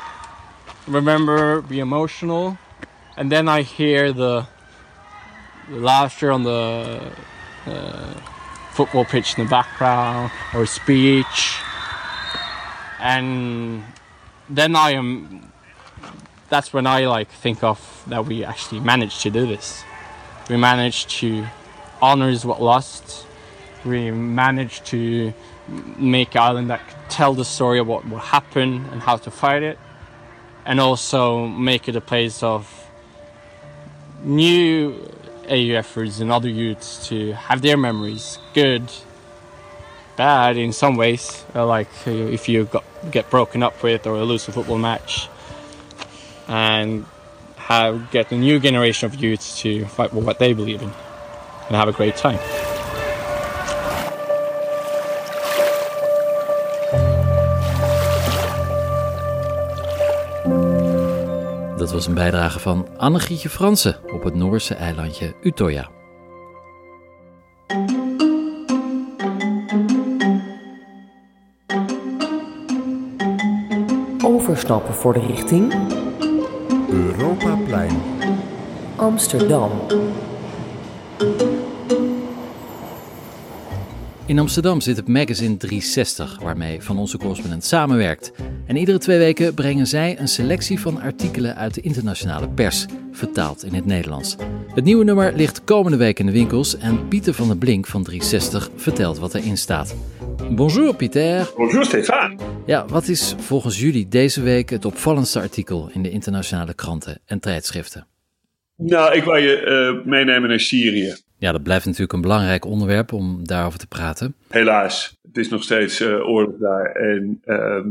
remember, 0.87 1.61
be 1.61 1.81
emotional, 1.81 2.59
and 3.17 3.31
then 3.31 3.49
I 3.49 3.63
hear 3.63 4.13
the, 4.13 4.47
the 5.69 5.77
laughter 5.77 6.31
on 6.31 6.45
the 6.45 7.13
uh, 7.67 8.15
football 8.71 9.05
pitch 9.05 9.37
in 9.37 9.45
the 9.45 9.51
background, 9.51 10.31
or 10.55 10.63
a 10.63 10.67
speech, 10.67 11.59
and 13.01 13.83
then 14.49 14.77
I 14.77 14.93
am. 14.93 15.53
That's 16.51 16.73
when 16.73 16.87
I 16.87 17.07
like 17.07 17.31
think 17.31 17.65
of 17.65 18.05
that 18.07 18.27
we 18.27 18.45
actually 18.45 18.81
managed 18.81 19.23
to 19.23 19.31
do 19.31 19.47
this. 19.47 19.83
We 20.49 20.57
managed 20.57 21.11
to 21.21 21.47
honors 22.03 22.45
what 22.45 22.61
lost. 22.61 23.25
We 23.85 24.11
managed 24.11 24.85
to 24.87 25.33
make 25.97 26.37
island 26.37 26.71
that 26.71 26.87
could 26.87 26.99
tell 27.09 27.35
the 27.35 27.45
story 27.45 27.79
of 27.79 27.87
what, 27.87 28.05
what 28.07 28.23
happened 28.23 28.87
and 28.91 29.01
how 29.01 29.17
to 29.17 29.31
fight 29.31 29.63
it, 29.63 29.79
and 30.67 30.81
also 30.81 31.47
make 31.47 31.89
it 31.89 31.97
a 31.97 32.01
place 32.01 32.43
of 32.43 32.69
new 34.23 34.93
AUFers 35.45 36.21
and 36.21 36.31
other 36.31 36.49
youths 36.49 37.09
to 37.09 37.33
have 37.33 37.63
their 37.63 37.77
memories, 37.77 38.39
good, 38.55 38.83
bad 40.17 40.57
in 40.57 40.73
some 40.73 40.97
ways, 40.97 41.45
uh, 41.55 41.65
like 41.65 41.89
uh, 42.07 42.11
if 42.11 42.49
you 42.49 42.65
got, 42.65 42.85
get 43.11 43.31
broken 43.31 43.63
up 43.63 43.83
with 43.83 44.07
or 44.07 44.23
lose 44.25 44.47
a 44.49 44.53
football 44.53 44.79
match, 44.79 45.29
and 46.49 47.07
have 47.57 48.11
get 48.11 48.31
a 48.33 48.37
new 48.37 48.59
generation 48.59 49.07
of 49.07 49.15
youths 49.15 49.61
to 49.63 49.87
fight 49.87 50.11
for 50.11 50.21
what 50.21 50.39
they 50.39 50.53
believe 50.53 50.83
in 50.83 50.93
and 51.73 51.81
have 51.81 51.89
a 51.89 51.93
great 51.93 52.17
time. 52.17 52.39
Dat 61.77 61.93
was 61.93 62.07
een 62.07 62.15
bijdrage 62.15 62.59
van 62.59 62.89
Annegietje 62.97 63.49
Fransen 63.49 63.97
op 64.13 64.25
het 64.25 64.35
Noorse 64.35 64.75
eilandje 64.75 65.35
Utoya. 65.43 65.89
Overstappen 74.25 74.95
voor 74.95 75.13
de 75.13 75.27
richting 75.27 75.75
Europaplein. 76.91 78.03
Amsterdam. 78.97 79.71
In 84.27 84.39
Amsterdam 84.39 84.81
zit 84.81 84.97
het 84.97 85.09
magazine 85.09 85.57
360, 85.57 86.39
waarmee 86.43 86.83
Van 86.83 86.99
Onze 86.99 87.19
Correspondent 87.19 87.65
samenwerkt. 87.65 88.33
En 88.67 88.77
iedere 88.77 88.99
twee 88.99 89.19
weken 89.19 89.55
brengen 89.55 89.87
zij 89.87 90.19
een 90.19 90.29
selectie 90.29 90.81
van 90.81 91.01
artikelen 91.01 91.57
uit 91.57 91.75
de 91.75 91.81
internationale 91.81 92.49
pers, 92.49 92.87
vertaald 93.13 93.65
in 93.65 93.75
het 93.75 93.87
Nederlands. 93.87 94.37
Het 94.75 94.85
nieuwe 94.85 95.05
nummer 95.05 95.33
ligt 95.37 95.65
komende 95.65 95.97
week 95.97 96.19
in 96.19 96.27
de 96.27 96.33
winkels 96.33 96.79
en 96.79 97.09
Pieter 97.09 97.35
van 97.35 97.47
der 97.47 97.57
Blink 97.57 97.87
van 97.87 98.03
360 98.03 98.71
vertelt 98.77 99.19
wat 99.19 99.35
erin 99.35 99.57
staat. 99.57 99.97
Bonjour 100.51 100.95
Pieter. 100.95 101.53
Bonjour 101.57 101.85
Stefan. 101.85 102.41
Ja, 102.67 102.87
wat 102.87 103.09
is 103.09 103.35
volgens 103.39 103.81
jullie 103.81 104.09
deze 104.09 104.43
week 104.43 104.71
het 104.71 104.85
opvallendste 104.85 105.41
artikel 105.41 105.91
in 105.93 106.03
de 106.03 106.11
internationale 106.11 106.75
kranten 106.75 107.21
en 107.25 107.41
tijdschriften? 107.41 108.07
Nou, 108.77 109.15
ik 109.15 109.25
wil 109.25 109.37
je 109.37 109.57
eh, 109.57 110.07
meenemen 110.07 110.49
naar 110.49 110.61
Syrië. 110.61 111.15
Ja, 111.43 111.53
dat 111.53 111.63
blijft 111.63 111.85
natuurlijk 111.85 112.13
een 112.13 112.21
belangrijk 112.21 112.65
onderwerp 112.65 113.13
om 113.13 113.47
daarover 113.47 113.79
te 113.79 113.87
praten. 113.87 114.35
Helaas, 114.49 115.19
het 115.23 115.37
is 115.37 115.49
nog 115.49 115.63
steeds 115.63 116.01
eh, 116.01 116.29
oorlog 116.29 116.57
daar. 116.59 116.85
En 116.85 117.41
ehm, 117.45 117.89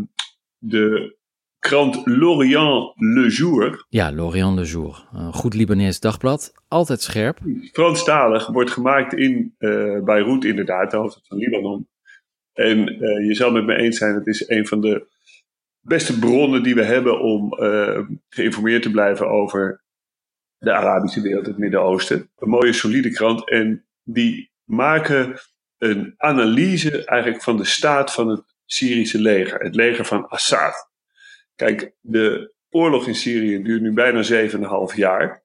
de 0.57 1.15
krant 1.59 2.01
L'Orient 2.05 2.93
Le 2.95 3.27
Jour. 3.29 3.85
Ja, 3.89 4.13
L'Orient 4.13 4.55
Le 4.55 4.65
Jour. 4.65 5.07
Een 5.13 5.33
goed 5.33 5.53
Libanees 5.53 5.99
dagblad, 5.99 6.53
altijd 6.67 7.01
scherp. 7.01 7.39
Franstalig 7.71 8.47
wordt 8.47 8.71
gemaakt 8.71 9.13
in 9.13 9.55
uh, 9.59 10.03
Beirut 10.03 10.45
inderdaad, 10.45 10.91
de 10.91 10.97
hoofdstad 10.97 11.27
van 11.27 11.37
Libanon. 11.37 11.87
En 12.53 12.77
uh, 12.77 13.27
je 13.27 13.33
zal 13.33 13.51
met 13.51 13.65
me 13.65 13.75
eens 13.75 13.97
zijn, 13.97 14.15
het 14.15 14.27
is 14.27 14.49
een 14.49 14.67
van 14.67 14.81
de 14.81 15.07
beste 15.79 16.19
bronnen 16.19 16.63
die 16.63 16.75
we 16.75 16.83
hebben 16.83 17.21
om 17.21 17.53
geïnformeerd 18.29 18.81
te 18.81 18.91
blijven 18.91 19.29
over 19.29 19.83
de 20.62 20.74
Arabische 20.74 21.21
wereld, 21.21 21.45
het 21.45 21.58
Midden-Oosten. 21.58 22.30
Een 22.38 22.50
mooie, 22.50 22.74
solide 22.74 23.12
krant. 23.12 23.50
En 23.50 23.86
die 24.04 24.52
maken 24.63 25.39
een 25.78 26.13
analyse 26.17 27.06
eigenlijk 27.06 27.43
van 27.43 27.58
de 27.58 27.65
staat 27.65 28.13
van 28.13 28.28
het 28.28 28.43
Syrische 28.65 29.21
leger. 29.21 29.60
Het 29.60 29.76
leger 29.76 30.06
van 30.06 30.28
Assad. 30.28 30.89
Kijk, 31.56 31.93
de 32.00 32.54
oorlog 32.69 33.08
in 33.08 33.15
Syrië 33.15 33.63
duurt 33.63 33.82
nu 33.82 33.93
bijna 33.93 34.50
7,5 34.91 34.95
jaar. 34.95 35.43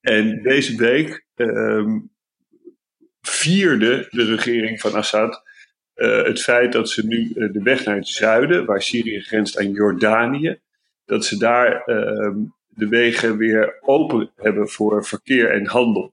En 0.00 0.42
deze 0.42 0.76
week 0.76 1.26
um, 1.34 2.10
vierde 3.20 4.06
de 4.10 4.24
regering 4.24 4.80
van 4.80 4.94
Assad 4.94 5.42
eh, 5.94 6.24
het 6.24 6.42
feit 6.42 6.72
dat 6.72 6.90
ze 6.90 7.06
nu 7.06 7.32
eh, 7.34 7.52
de 7.52 7.62
weg 7.62 7.84
naar 7.84 7.96
het 7.96 8.08
zuiden, 8.08 8.64
waar 8.64 8.82
Syrië 8.82 9.20
grenst 9.20 9.58
aan 9.58 9.70
Jordanië, 9.70 10.60
dat 11.04 11.24
ze 11.24 11.38
daar 11.38 11.82
ehm, 11.84 12.36
de 12.74 12.88
wegen 12.88 13.36
weer 13.36 13.78
open 13.80 14.30
hebben 14.36 14.68
voor 14.68 15.04
verkeer 15.04 15.50
en 15.50 15.66
handel. 15.66 16.12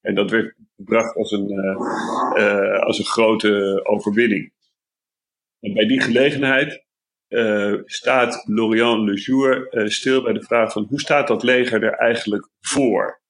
En 0.00 0.14
dat 0.14 0.30
werd 0.30 0.54
gebracht 0.76 1.16
als 1.16 1.30
een, 1.30 1.50
eh, 2.36 2.78
als 2.80 2.98
een 2.98 3.04
grote 3.04 3.80
overwinning. 3.84 4.52
En 5.60 5.72
bij 5.72 5.86
die 5.86 6.00
gelegenheid 6.00 6.84
staat 7.84 8.42
Lorient 8.46 9.08
Le 9.08 9.14
Jour 9.14 9.66
stil 9.90 10.22
bij 10.22 10.32
de 10.32 10.42
vraag 10.42 10.72
van 10.72 10.86
hoe 10.88 11.00
staat 11.00 11.28
dat 11.28 11.42
leger 11.42 11.82
er 11.82 11.92
eigenlijk 11.92 12.48
voor? 12.60 13.20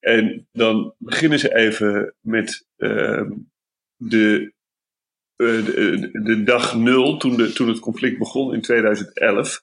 En 0.00 0.48
dan 0.52 0.94
beginnen 0.98 1.38
ze 1.38 1.54
even 1.54 2.14
met 2.20 2.66
de 3.96 4.54
eh, 5.36 5.64
de, 5.64 6.10
de, 6.12 6.42
dag 6.42 6.76
nul, 6.76 7.16
toen, 7.16 7.36
de, 7.36 7.52
toen 7.52 7.68
het 7.68 7.78
conflict 7.78 8.18
begon 8.18 8.54
in 8.54 8.60
2011. 8.60 9.62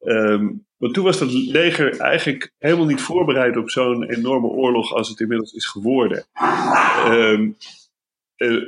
Um, 0.00 0.65
want 0.76 0.94
toen 0.94 1.04
was 1.04 1.18
dat 1.18 1.32
leger 1.32 2.00
eigenlijk 2.00 2.52
helemaal 2.58 2.86
niet 2.86 3.00
voorbereid 3.00 3.56
op 3.56 3.70
zo'n 3.70 4.10
enorme 4.10 4.46
oorlog 4.46 4.92
als 4.92 5.08
het 5.08 5.20
inmiddels 5.20 5.52
is 5.52 5.66
geworden. 5.66 6.26
Um, 7.06 7.56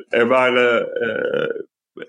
er, 0.08 0.26
waren 0.26 0.88
uh, 1.02 1.62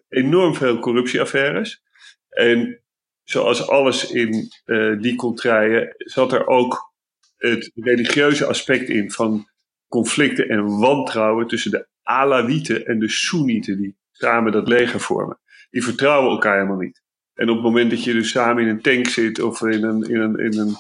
enorm 0.10 0.56
veel 0.56 0.80
corruptieaffaires. 0.80 1.82
En 2.30 2.82
zoals 3.24 3.68
alles 3.68 4.12
in 4.12 4.52
uh, 4.66 5.02
die 5.02 5.16
contraien 5.16 5.94
zat 5.98 6.34
er 6.34 6.48
ook 6.48 6.94
het 7.38 7.72
religieuze 7.76 8.46
aspect 8.46 8.90
in 8.90 9.12
van 9.12 9.48
conflicten 9.88 10.50
en 10.50 10.80
wantrouwen 10.80 11.48
tussen 11.48 11.72
de 11.72 11.88
Alawieten 12.04 12.86
en 12.86 13.00
de 13.00 13.10
Soenieten 13.10 13.78
die 13.78 13.98
samen 14.12 14.52
dat 14.52 14.68
leger 14.68 15.00
vormen. 15.00 15.40
Die 15.70 15.84
vertrouwen 15.84 16.32
elkaar 16.32 16.56
helemaal 16.56 16.78
niet. 16.78 17.02
En 17.40 17.50
op 17.50 17.56
het 17.56 17.64
moment 17.64 17.90
dat 17.90 18.04
je 18.04 18.14
dus 18.14 18.30
samen 18.30 18.64
in 18.64 18.70
een 18.70 18.82
tank 18.82 19.08
zit 19.08 19.42
of 19.42 19.62
in 19.62 19.84
een, 19.84 20.04
in 20.04 20.20
een, 20.20 20.38
in 20.38 20.58
een 20.60 20.76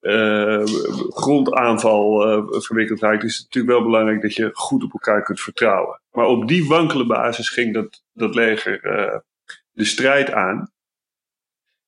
uh, 0.00 0.66
grondaanval 1.08 2.28
uh, 2.28 2.60
verwikkeld 2.60 3.00
raakt, 3.00 3.24
is 3.24 3.36
het 3.36 3.44
natuurlijk 3.44 3.74
wel 3.74 3.82
belangrijk 3.82 4.22
dat 4.22 4.34
je 4.34 4.50
goed 4.52 4.84
op 4.84 4.92
elkaar 4.92 5.22
kunt 5.22 5.40
vertrouwen. 5.40 6.00
Maar 6.10 6.26
op 6.26 6.48
die 6.48 6.66
wankele 6.66 7.06
basis 7.06 7.48
ging 7.48 7.74
dat, 7.74 8.02
dat 8.12 8.34
leger 8.34 8.84
uh, 8.84 9.18
de 9.70 9.84
strijd 9.84 10.30
aan. 10.30 10.72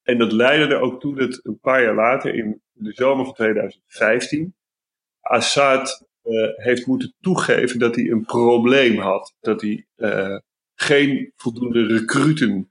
En 0.02 0.18
dat 0.18 0.32
leidde 0.32 0.74
er 0.74 0.80
ook 0.80 1.00
toe 1.00 1.14
dat 1.14 1.40
een 1.42 1.58
paar 1.60 1.82
jaar 1.82 1.94
later, 1.94 2.34
in 2.34 2.62
de 2.72 2.92
zomer 2.92 3.24
van 3.24 3.34
2015, 3.34 4.54
Assad 5.20 6.08
heeft 6.56 6.86
moeten 6.86 7.14
toegeven 7.20 7.78
dat 7.78 7.94
hij 7.94 8.10
een 8.10 8.24
probleem 8.24 8.98
had. 8.98 9.34
Dat 9.40 9.60
hij 9.60 9.86
geen 10.74 11.32
voldoende 11.36 11.86
recruten 11.86 12.70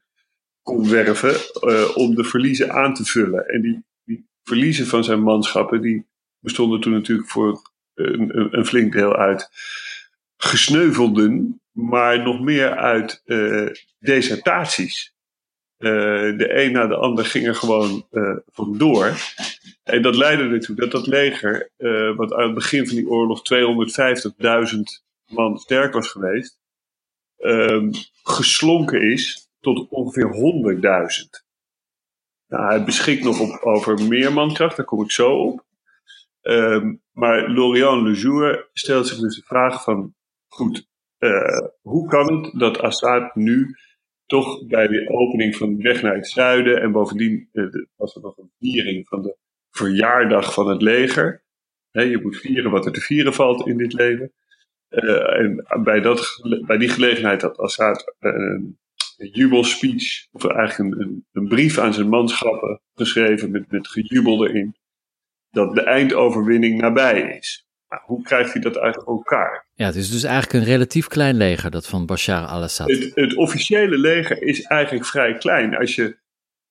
kon 0.69 0.89
werven 0.89 1.35
uh, 1.61 1.97
om 1.97 2.15
de 2.15 2.23
verliezen 2.23 2.71
aan 2.71 2.93
te 2.93 3.05
vullen. 3.05 3.47
En 3.47 3.61
die, 3.61 3.83
die, 4.03 4.27
verliezen 4.43 4.87
van 4.87 5.03
zijn 5.03 5.21
manschappen, 5.21 5.81
die 5.81 6.05
bestonden 6.39 6.79
toen 6.79 6.93
natuurlijk 6.93 7.29
voor 7.29 7.61
een, 7.93 8.57
een, 8.57 8.65
flink 8.65 8.93
deel 8.93 9.15
uit 9.15 9.49
gesneuvelden, 10.37 11.61
maar 11.71 12.23
nog 12.23 12.39
meer 12.41 12.75
uit 12.75 13.23
desertaties. 13.99 15.13
de 15.77 16.49
een 16.49 16.71
na 16.71 16.87
de 16.87 16.95
ander 16.95 17.25
ging 17.25 17.47
er 17.47 17.55
gewoon 17.55 18.07
vandoor. 18.51 19.13
En 19.83 20.01
dat 20.01 20.15
leidde 20.15 20.49
ertoe 20.49 20.75
dat 20.75 20.91
dat 20.91 21.07
leger, 21.07 21.71
wat 22.15 22.33
aan 22.33 22.45
het 22.45 22.53
begin 22.53 22.87
van 22.87 22.95
die 22.95 23.09
oorlog 23.09 23.41
250.000 24.73 24.79
man 25.25 25.57
sterk 25.57 25.93
was 25.93 26.07
geweest, 26.07 26.59
um, 27.37 27.91
geslonken 28.23 29.01
is 29.01 29.48
tot 29.59 29.89
ongeveer 29.89 30.27
100.000. 30.27 31.47
Nou, 32.47 32.67
hij 32.67 32.83
beschikt 32.83 33.23
nog 33.23 33.39
op, 33.39 33.61
over 33.61 34.07
meer 34.07 34.33
mankracht, 34.33 34.77
daar 34.77 34.85
kom 34.85 35.03
ik 35.03 35.11
zo 35.11 35.35
op. 35.35 35.65
Um, 36.41 37.01
maar 37.11 37.49
Lorient 37.49 38.07
Le 38.07 38.13
Jour 38.13 38.69
stelt 38.73 39.07
zich 39.07 39.19
dus 39.19 39.35
de 39.35 39.43
vraag 39.45 39.83
van, 39.83 40.15
goed, 40.47 40.87
uh, 41.19 41.67
hoe 41.81 42.07
kan 42.07 42.33
het 42.33 42.59
dat 42.59 42.79
Assad 42.79 43.35
nu 43.35 43.75
toch 44.25 44.67
bij 44.67 44.87
de 44.87 45.09
opening 45.09 45.55
van 45.55 45.75
de 45.75 45.83
weg 45.83 46.01
naar 46.01 46.15
het 46.15 46.27
zuiden 46.27 46.81
en 46.81 46.91
bovendien 46.91 47.49
uh, 47.53 47.67
was 47.95 48.15
er 48.15 48.21
nog 48.21 48.37
een 48.37 48.51
viering 48.59 49.07
van 49.07 49.21
de 49.21 49.37
verjaardag 49.69 50.53
van 50.53 50.69
het 50.69 50.81
leger. 50.81 51.43
je 51.91 52.19
moet 52.21 52.37
vieren 52.37 52.71
wat 52.71 52.85
er 52.85 52.91
te 52.91 53.01
vieren 53.01 53.33
valt 53.33 53.67
in 53.67 53.77
dit 53.77 53.93
leven. 53.93 54.33
Uh, 54.89 55.39
en 55.39 55.65
bij, 55.83 55.99
dat, 56.01 56.41
bij 56.65 56.77
die 56.77 56.89
gelegenheid 56.89 57.41
had 57.41 57.57
Assad 57.57 58.15
jubelspeech, 59.27 60.27
of 60.31 60.45
eigenlijk 60.45 60.77
een, 60.77 61.01
een, 61.01 61.25
een, 61.31 61.47
brief 61.47 61.77
aan 61.77 61.93
zijn 61.93 62.09
manschappen 62.09 62.81
geschreven 62.93 63.51
met, 63.51 63.71
met 63.71 63.87
gejubel 63.87 64.47
erin, 64.47 64.75
dat 65.49 65.75
de 65.75 65.83
eindoverwinning 65.83 66.81
nabij 66.81 67.37
is. 67.37 67.67
Nou, 67.89 68.01
hoe 68.05 68.23
krijgt 68.23 68.53
hij 68.53 68.61
dat 68.61 68.77
uit 68.77 69.05
elkaar? 69.05 69.67
Ja, 69.73 69.85
het 69.85 69.95
is 69.95 70.11
dus 70.11 70.23
eigenlijk 70.23 70.53
een 70.53 70.71
relatief 70.71 71.07
klein 71.07 71.35
leger, 71.35 71.71
dat 71.71 71.87
van 71.87 72.05
Bashar 72.05 72.45
al-Assad. 72.45 72.89
Het, 72.89 73.11
het 73.15 73.35
officiële 73.35 73.97
leger 73.97 74.41
is 74.41 74.61
eigenlijk 74.61 75.05
vrij 75.05 75.37
klein. 75.37 75.77
Als 75.77 75.95
je 75.95 76.17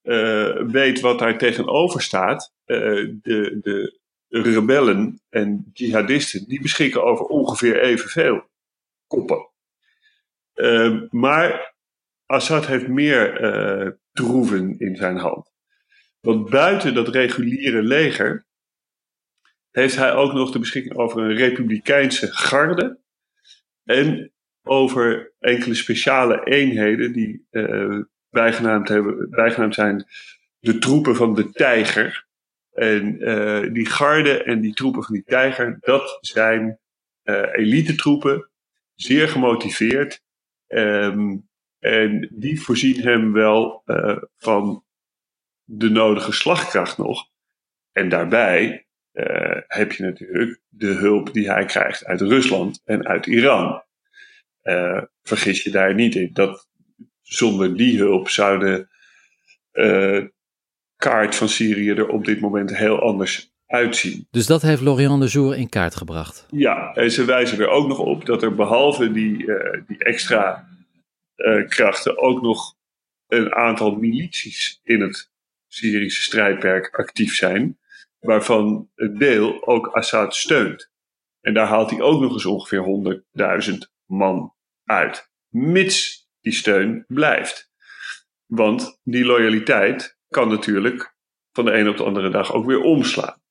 uh, 0.03 0.71
weet 0.71 1.01
wat 1.01 1.19
daar 1.19 1.39
tegenover 1.39 2.03
staat, 2.03 2.55
uh, 2.67 2.79
de, 3.23 3.59
de 3.61 3.99
rebellen 4.29 5.23
en 5.29 5.71
jihadisten, 5.73 6.45
die 6.49 6.63
beschikken 6.63 7.05
over 7.05 7.25
ongeveer 7.25 7.81
evenveel 7.81 8.49
koppen. 9.07 9.49
Uh, 10.55 11.03
maar 11.11 11.75
Assad 12.29 12.67
heeft 12.67 12.89
meer 12.89 13.41
uh, 13.43 13.91
troeven 14.13 14.79
in 14.79 14.97
zijn 14.97 15.17
hand. 15.17 15.53
Want 16.21 16.51
buiten 16.51 16.95
dat 16.95 17.09
reguliere 17.09 17.83
leger 17.83 18.47
heeft 19.71 19.97
hij 19.97 20.15
ook 20.15 20.33
nog 20.33 20.51
de 20.51 20.59
beschikking 20.59 20.97
over 20.97 21.23
een 21.23 21.37
republikeinse 21.37 22.33
garde 22.33 22.99
en 23.85 24.33
over 24.63 25.33
enkele 25.39 25.75
speciale 25.75 26.45
eenheden 26.45 27.13
die 27.13 27.47
uh, 27.51 28.01
bijgenaamd, 28.31 28.89
hebben, 28.89 29.31
bijgenaamd 29.31 29.75
zijn 29.75 30.07
de 30.59 30.79
troepen 30.79 31.17
van 31.17 31.35
de 31.35 31.51
tijger. 31.51 32.27
En 32.73 33.29
uh, 33.29 33.73
die 33.73 33.87
garde 33.87 34.43
en 34.43 34.61
die 34.61 34.75
troepen 34.75 35.03
van 35.03 35.15
die 35.15 35.25
tijger, 35.25 35.77
dat 35.81 36.19
zijn 36.21 36.79
elite 37.53 37.95
troepen, 37.95 38.51
zeer 38.95 39.29
gemotiveerd. 39.29 40.23
Um, 40.67 41.48
en 41.79 42.29
die 42.33 42.63
voorzien 42.63 43.01
hem 43.01 43.33
wel 43.33 43.83
uh, 43.87 44.17
van 44.37 44.85
de 45.65 45.91
nodige 45.91 46.33
slagkracht 46.33 46.99
nog. 46.99 47.29
En 47.93 48.09
daarbij 48.09 48.83
heb 49.67 49.93
je 49.93 50.03
natuurlijk 50.03 50.61
de 50.69 50.87
hulp 50.87 51.33
die 51.33 51.51
hij 51.51 51.65
krijgt 51.65 52.05
uit 52.05 52.21
Rusland 52.21 52.83
en 52.85 53.07
uit 53.07 53.27
Iran. 53.27 53.83
vergis 55.23 55.63
je 55.63 55.71
daar 55.71 55.95
niet 55.95 56.15
in. 56.15 56.31
Dat, 56.33 56.69
zonder 57.23 57.77
die 57.77 57.99
hulp 57.99 58.29
zou 58.29 58.59
de 58.59 58.87
kaart 60.97 61.35
van 61.35 61.49
Syrië 61.49 61.91
er 61.91 62.09
op 62.09 62.25
dit 62.25 62.41
moment 62.41 62.77
heel 62.77 63.01
anders 63.01 63.53
uitzien. 63.67 64.27
Dus 64.31 64.47
dat 64.47 64.63
heeft 64.63 64.81
Lorient 64.81 65.21
de 65.21 65.27
Jour 65.27 65.57
in 65.57 65.69
kaart 65.69 65.97
gebracht? 65.97 66.47
Ja, 66.51 66.95
en 66.95 67.11
ze 67.11 67.25
wijzen 67.25 67.61
er 67.61 67.69
ook 67.69 67.89
nog 67.89 67.99
op 67.99 68.27
dat 68.27 68.43
er 68.43 68.55
behalve 68.55 69.13
die, 69.13 69.37
die 69.87 70.05
extra 70.05 70.68
krachten 71.69 72.19
ook 72.19 72.43
nog 72.43 72.77
een 73.27 73.55
aantal 73.55 73.95
milities 73.95 74.81
in 74.83 75.01
het 75.01 75.31
Syrische 75.69 76.23
strijdperk 76.23 76.95
actief 76.95 77.35
zijn, 77.35 77.79
waarvan 78.19 78.91
een 78.95 79.19
deel 79.19 79.67
ook 79.67 79.87
Assad 79.87 80.35
steunt. 80.35 80.91
En 81.41 81.55
daar 81.55 81.67
haalt 81.67 81.91
hij 81.91 82.01
ook 82.01 82.21
nog 82.21 82.33
eens 82.33 82.47
ongeveer 82.47 83.23
100.000 83.71 83.75
man 84.07 84.55
uit. 84.85 85.31
Mits 85.49 86.29
die 86.41 86.53
steun 86.53 87.05
blijft. 87.07 87.71
Want 88.47 89.01
die 89.03 89.25
loyaliteit 89.25 90.19
kan 90.29 90.49
natuurlijk 90.49 91.17
van 91.53 91.65
de 91.65 91.73
ene 91.73 91.91
op 91.91 91.97
de 91.97 92.05
andere 92.05 92.31
dag 92.31 92.53
ook 92.53 92.67
weer 92.67 92.81
omslaan. 92.81 93.43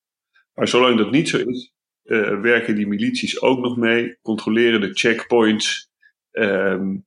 Maar 0.54 0.68
zolang 0.68 0.98
dat 0.98 1.10
niet 1.10 1.28
zo 1.28 1.36
is, 1.36 1.72
uh, 2.04 2.40
werken 2.40 2.74
die 2.74 2.86
milities 2.86 3.40
ook 3.40 3.58
nog 3.58 3.76
mee, 3.76 4.18
controleren 4.22 4.80
de 4.80 4.92
checkpoints 4.92 5.90
um, 6.30 7.06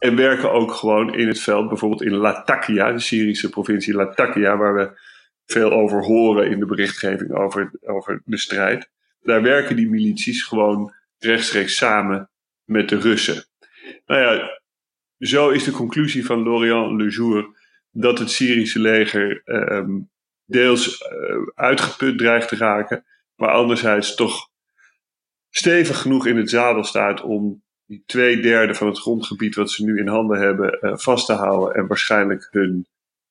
en 0.00 0.16
werken 0.16 0.52
ook 0.52 0.72
gewoon 0.72 1.14
in 1.14 1.28
het 1.28 1.40
veld, 1.40 1.68
bijvoorbeeld 1.68 2.02
in 2.02 2.14
Latakia, 2.14 2.92
de 2.92 2.98
Syrische 2.98 3.48
provincie 3.48 3.94
Latakia, 3.94 4.56
waar 4.56 4.74
we 4.74 5.00
veel 5.46 5.72
over 5.72 6.04
horen 6.04 6.50
in 6.50 6.58
de 6.58 6.66
berichtgeving 6.66 7.32
over, 7.32 7.70
over 7.80 8.22
de 8.24 8.38
strijd. 8.38 8.90
Daar 9.20 9.42
werken 9.42 9.76
die 9.76 9.90
milities 9.90 10.42
gewoon 10.42 10.94
rechtstreeks 11.18 11.76
samen 11.76 12.30
met 12.64 12.88
de 12.88 12.98
Russen. 12.98 13.44
Nou 14.06 14.20
ja, 14.20 14.60
zo 15.18 15.48
is 15.48 15.64
de 15.64 15.72
conclusie 15.72 16.26
van 16.26 16.42
Lorient 16.42 17.00
Le 17.00 17.08
Jour 17.08 17.56
dat 17.90 18.18
het 18.18 18.30
Syrische 18.30 18.78
leger 18.78 19.42
um, 19.44 20.10
deels 20.44 21.00
uh, 21.00 21.46
uitgeput 21.54 22.18
dreigt 22.18 22.48
te 22.48 22.56
raken, 22.56 23.04
maar 23.34 23.50
anderzijds 23.50 24.14
toch 24.14 24.48
stevig 25.50 26.00
genoeg 26.00 26.26
in 26.26 26.36
het 26.36 26.50
zadel 26.50 26.84
staat 26.84 27.22
om 27.22 27.62
die 27.90 28.02
twee 28.06 28.40
derde 28.40 28.74
van 28.74 28.86
het 28.86 28.98
grondgebied 28.98 29.54
wat 29.54 29.70
ze 29.70 29.84
nu 29.84 29.98
in 29.98 30.08
handen 30.08 30.38
hebben 30.38 30.70
eh, 30.70 30.96
vast 30.96 31.26
te 31.26 31.32
houden 31.32 31.74
en 31.74 31.86
waarschijnlijk 31.86 32.48
hun 32.50 32.86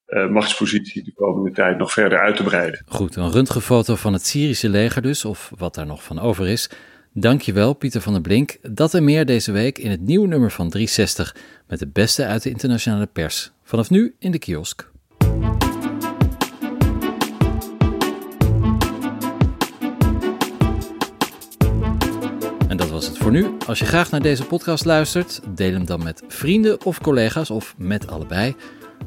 uh, 0.07 0.29
machtspositie 0.29 1.03
de 1.03 1.13
komende 1.13 1.51
tijd 1.51 1.77
nog 1.77 1.93
verder 1.93 2.19
uit 2.19 2.35
te 2.35 2.43
breiden. 2.43 2.83
Goed, 2.85 3.15
een 3.15 3.31
röntgenfoto 3.31 3.95
van 3.95 4.13
het 4.13 4.25
Syrische 4.25 4.69
leger 4.69 5.01
dus, 5.01 5.25
of 5.25 5.51
wat 5.57 5.75
daar 5.75 5.85
nog 5.85 6.03
van 6.03 6.19
over 6.19 6.47
is. 6.47 6.69
Dankjewel 7.13 7.73
Pieter 7.73 8.01
van 8.01 8.13
der 8.13 8.21
Blink. 8.21 8.57
Dat 8.61 8.93
en 8.93 9.03
meer 9.03 9.25
deze 9.25 9.51
week 9.51 9.77
in 9.77 9.91
het 9.91 10.01
nieuwe 10.01 10.27
nummer 10.27 10.51
van 10.51 10.69
360 10.69 11.35
met 11.67 11.79
de 11.79 11.87
beste 11.87 12.25
uit 12.25 12.43
de 12.43 12.49
internationale 12.49 13.07
pers. 13.07 13.51
Vanaf 13.63 13.89
nu 13.89 14.15
in 14.19 14.31
de 14.31 14.39
kiosk. 14.39 14.91
Was 22.99 23.07
het 23.07 23.17
voor 23.17 23.31
nu. 23.31 23.55
Als 23.67 23.79
je 23.79 23.85
graag 23.85 24.11
naar 24.11 24.21
deze 24.21 24.45
podcast 24.45 24.85
luistert, 24.85 25.39
deel 25.55 25.71
hem 25.71 25.85
dan 25.85 26.03
met 26.03 26.23
vrienden 26.27 26.85
of 26.85 27.01
collega's 27.01 27.49
of 27.49 27.75
met 27.77 28.07
allebei. 28.07 28.55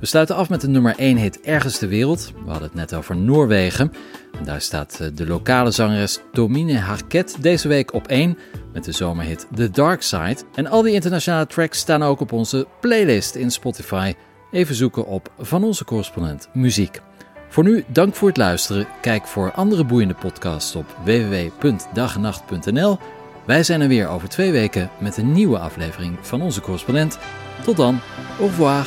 We 0.00 0.06
sluiten 0.06 0.36
af 0.36 0.48
met 0.48 0.60
de 0.60 0.68
nummer 0.68 0.94
1 0.96 1.16
hit 1.16 1.40
Ergens 1.40 1.78
ter 1.78 1.88
wereld. 1.88 2.32
We 2.44 2.50
hadden 2.50 2.68
het 2.68 2.74
net 2.74 2.94
over 2.94 3.16
Noorwegen. 3.16 3.92
En 4.38 4.44
daar 4.44 4.60
staat 4.60 5.00
eh, 5.00 5.08
de 5.14 5.26
lokale 5.26 5.70
zangeres 5.70 6.20
Domine 6.32 6.78
Harket 6.78 7.36
deze 7.40 7.68
week 7.68 7.92
op 7.92 8.06
1 8.06 8.38
met 8.72 8.84
de 8.84 8.92
zomerhit 8.92 9.46
The 9.54 9.70
Dark 9.70 10.02
Side. 10.02 10.38
En 10.54 10.66
al 10.66 10.82
die 10.82 10.94
internationale 10.94 11.46
tracks 11.46 11.78
staan 11.78 12.02
ook 12.02 12.20
op 12.20 12.32
onze 12.32 12.66
playlist 12.80 13.34
in 13.34 13.50
Spotify. 13.50 14.14
Even 14.50 14.74
zoeken 14.74 15.06
op 15.06 15.32
Van 15.38 15.64
Onze 15.64 15.84
Correspondent 15.84 16.48
Muziek. 16.52 17.00
Voor 17.48 17.64
nu, 17.64 17.84
dank 17.88 18.14
voor 18.14 18.28
het 18.28 18.36
luisteren. 18.36 18.86
Kijk 19.00 19.26
voor 19.26 19.52
andere 19.52 19.84
boeiende 19.84 20.14
podcasts 20.14 20.76
op 20.76 20.96
www.dagenacht.nl. 21.04 22.98
Wij 23.44 23.62
zijn 23.62 23.80
er 23.80 23.88
weer 23.88 24.08
over 24.08 24.28
twee 24.28 24.52
weken 24.52 24.90
met 24.98 25.16
een 25.16 25.32
nieuwe 25.32 25.58
aflevering 25.58 26.18
van 26.20 26.42
Onze 26.42 26.60
Correspondent. 26.60 27.18
Tot 27.64 27.76
dan, 27.76 28.00
au 28.38 28.48
revoir. 28.48 28.86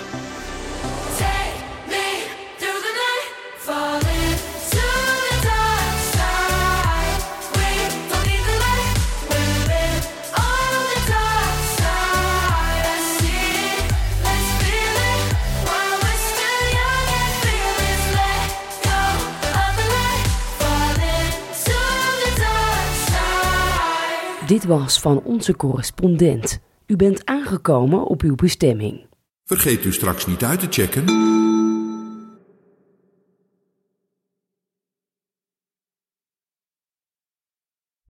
Dit 24.47 24.65
was 24.65 24.99
van 24.99 25.21
onze 25.23 25.55
correspondent. 25.55 26.59
U 26.87 26.95
bent 26.95 27.25
aangekomen 27.25 28.05
op 28.05 28.21
uw 28.21 28.35
bestemming. 28.35 29.05
Vergeet 29.45 29.85
u 29.85 29.93
straks 29.93 30.25
niet 30.25 30.43
uit 30.43 30.59
te 30.59 30.67
checken 30.69 31.05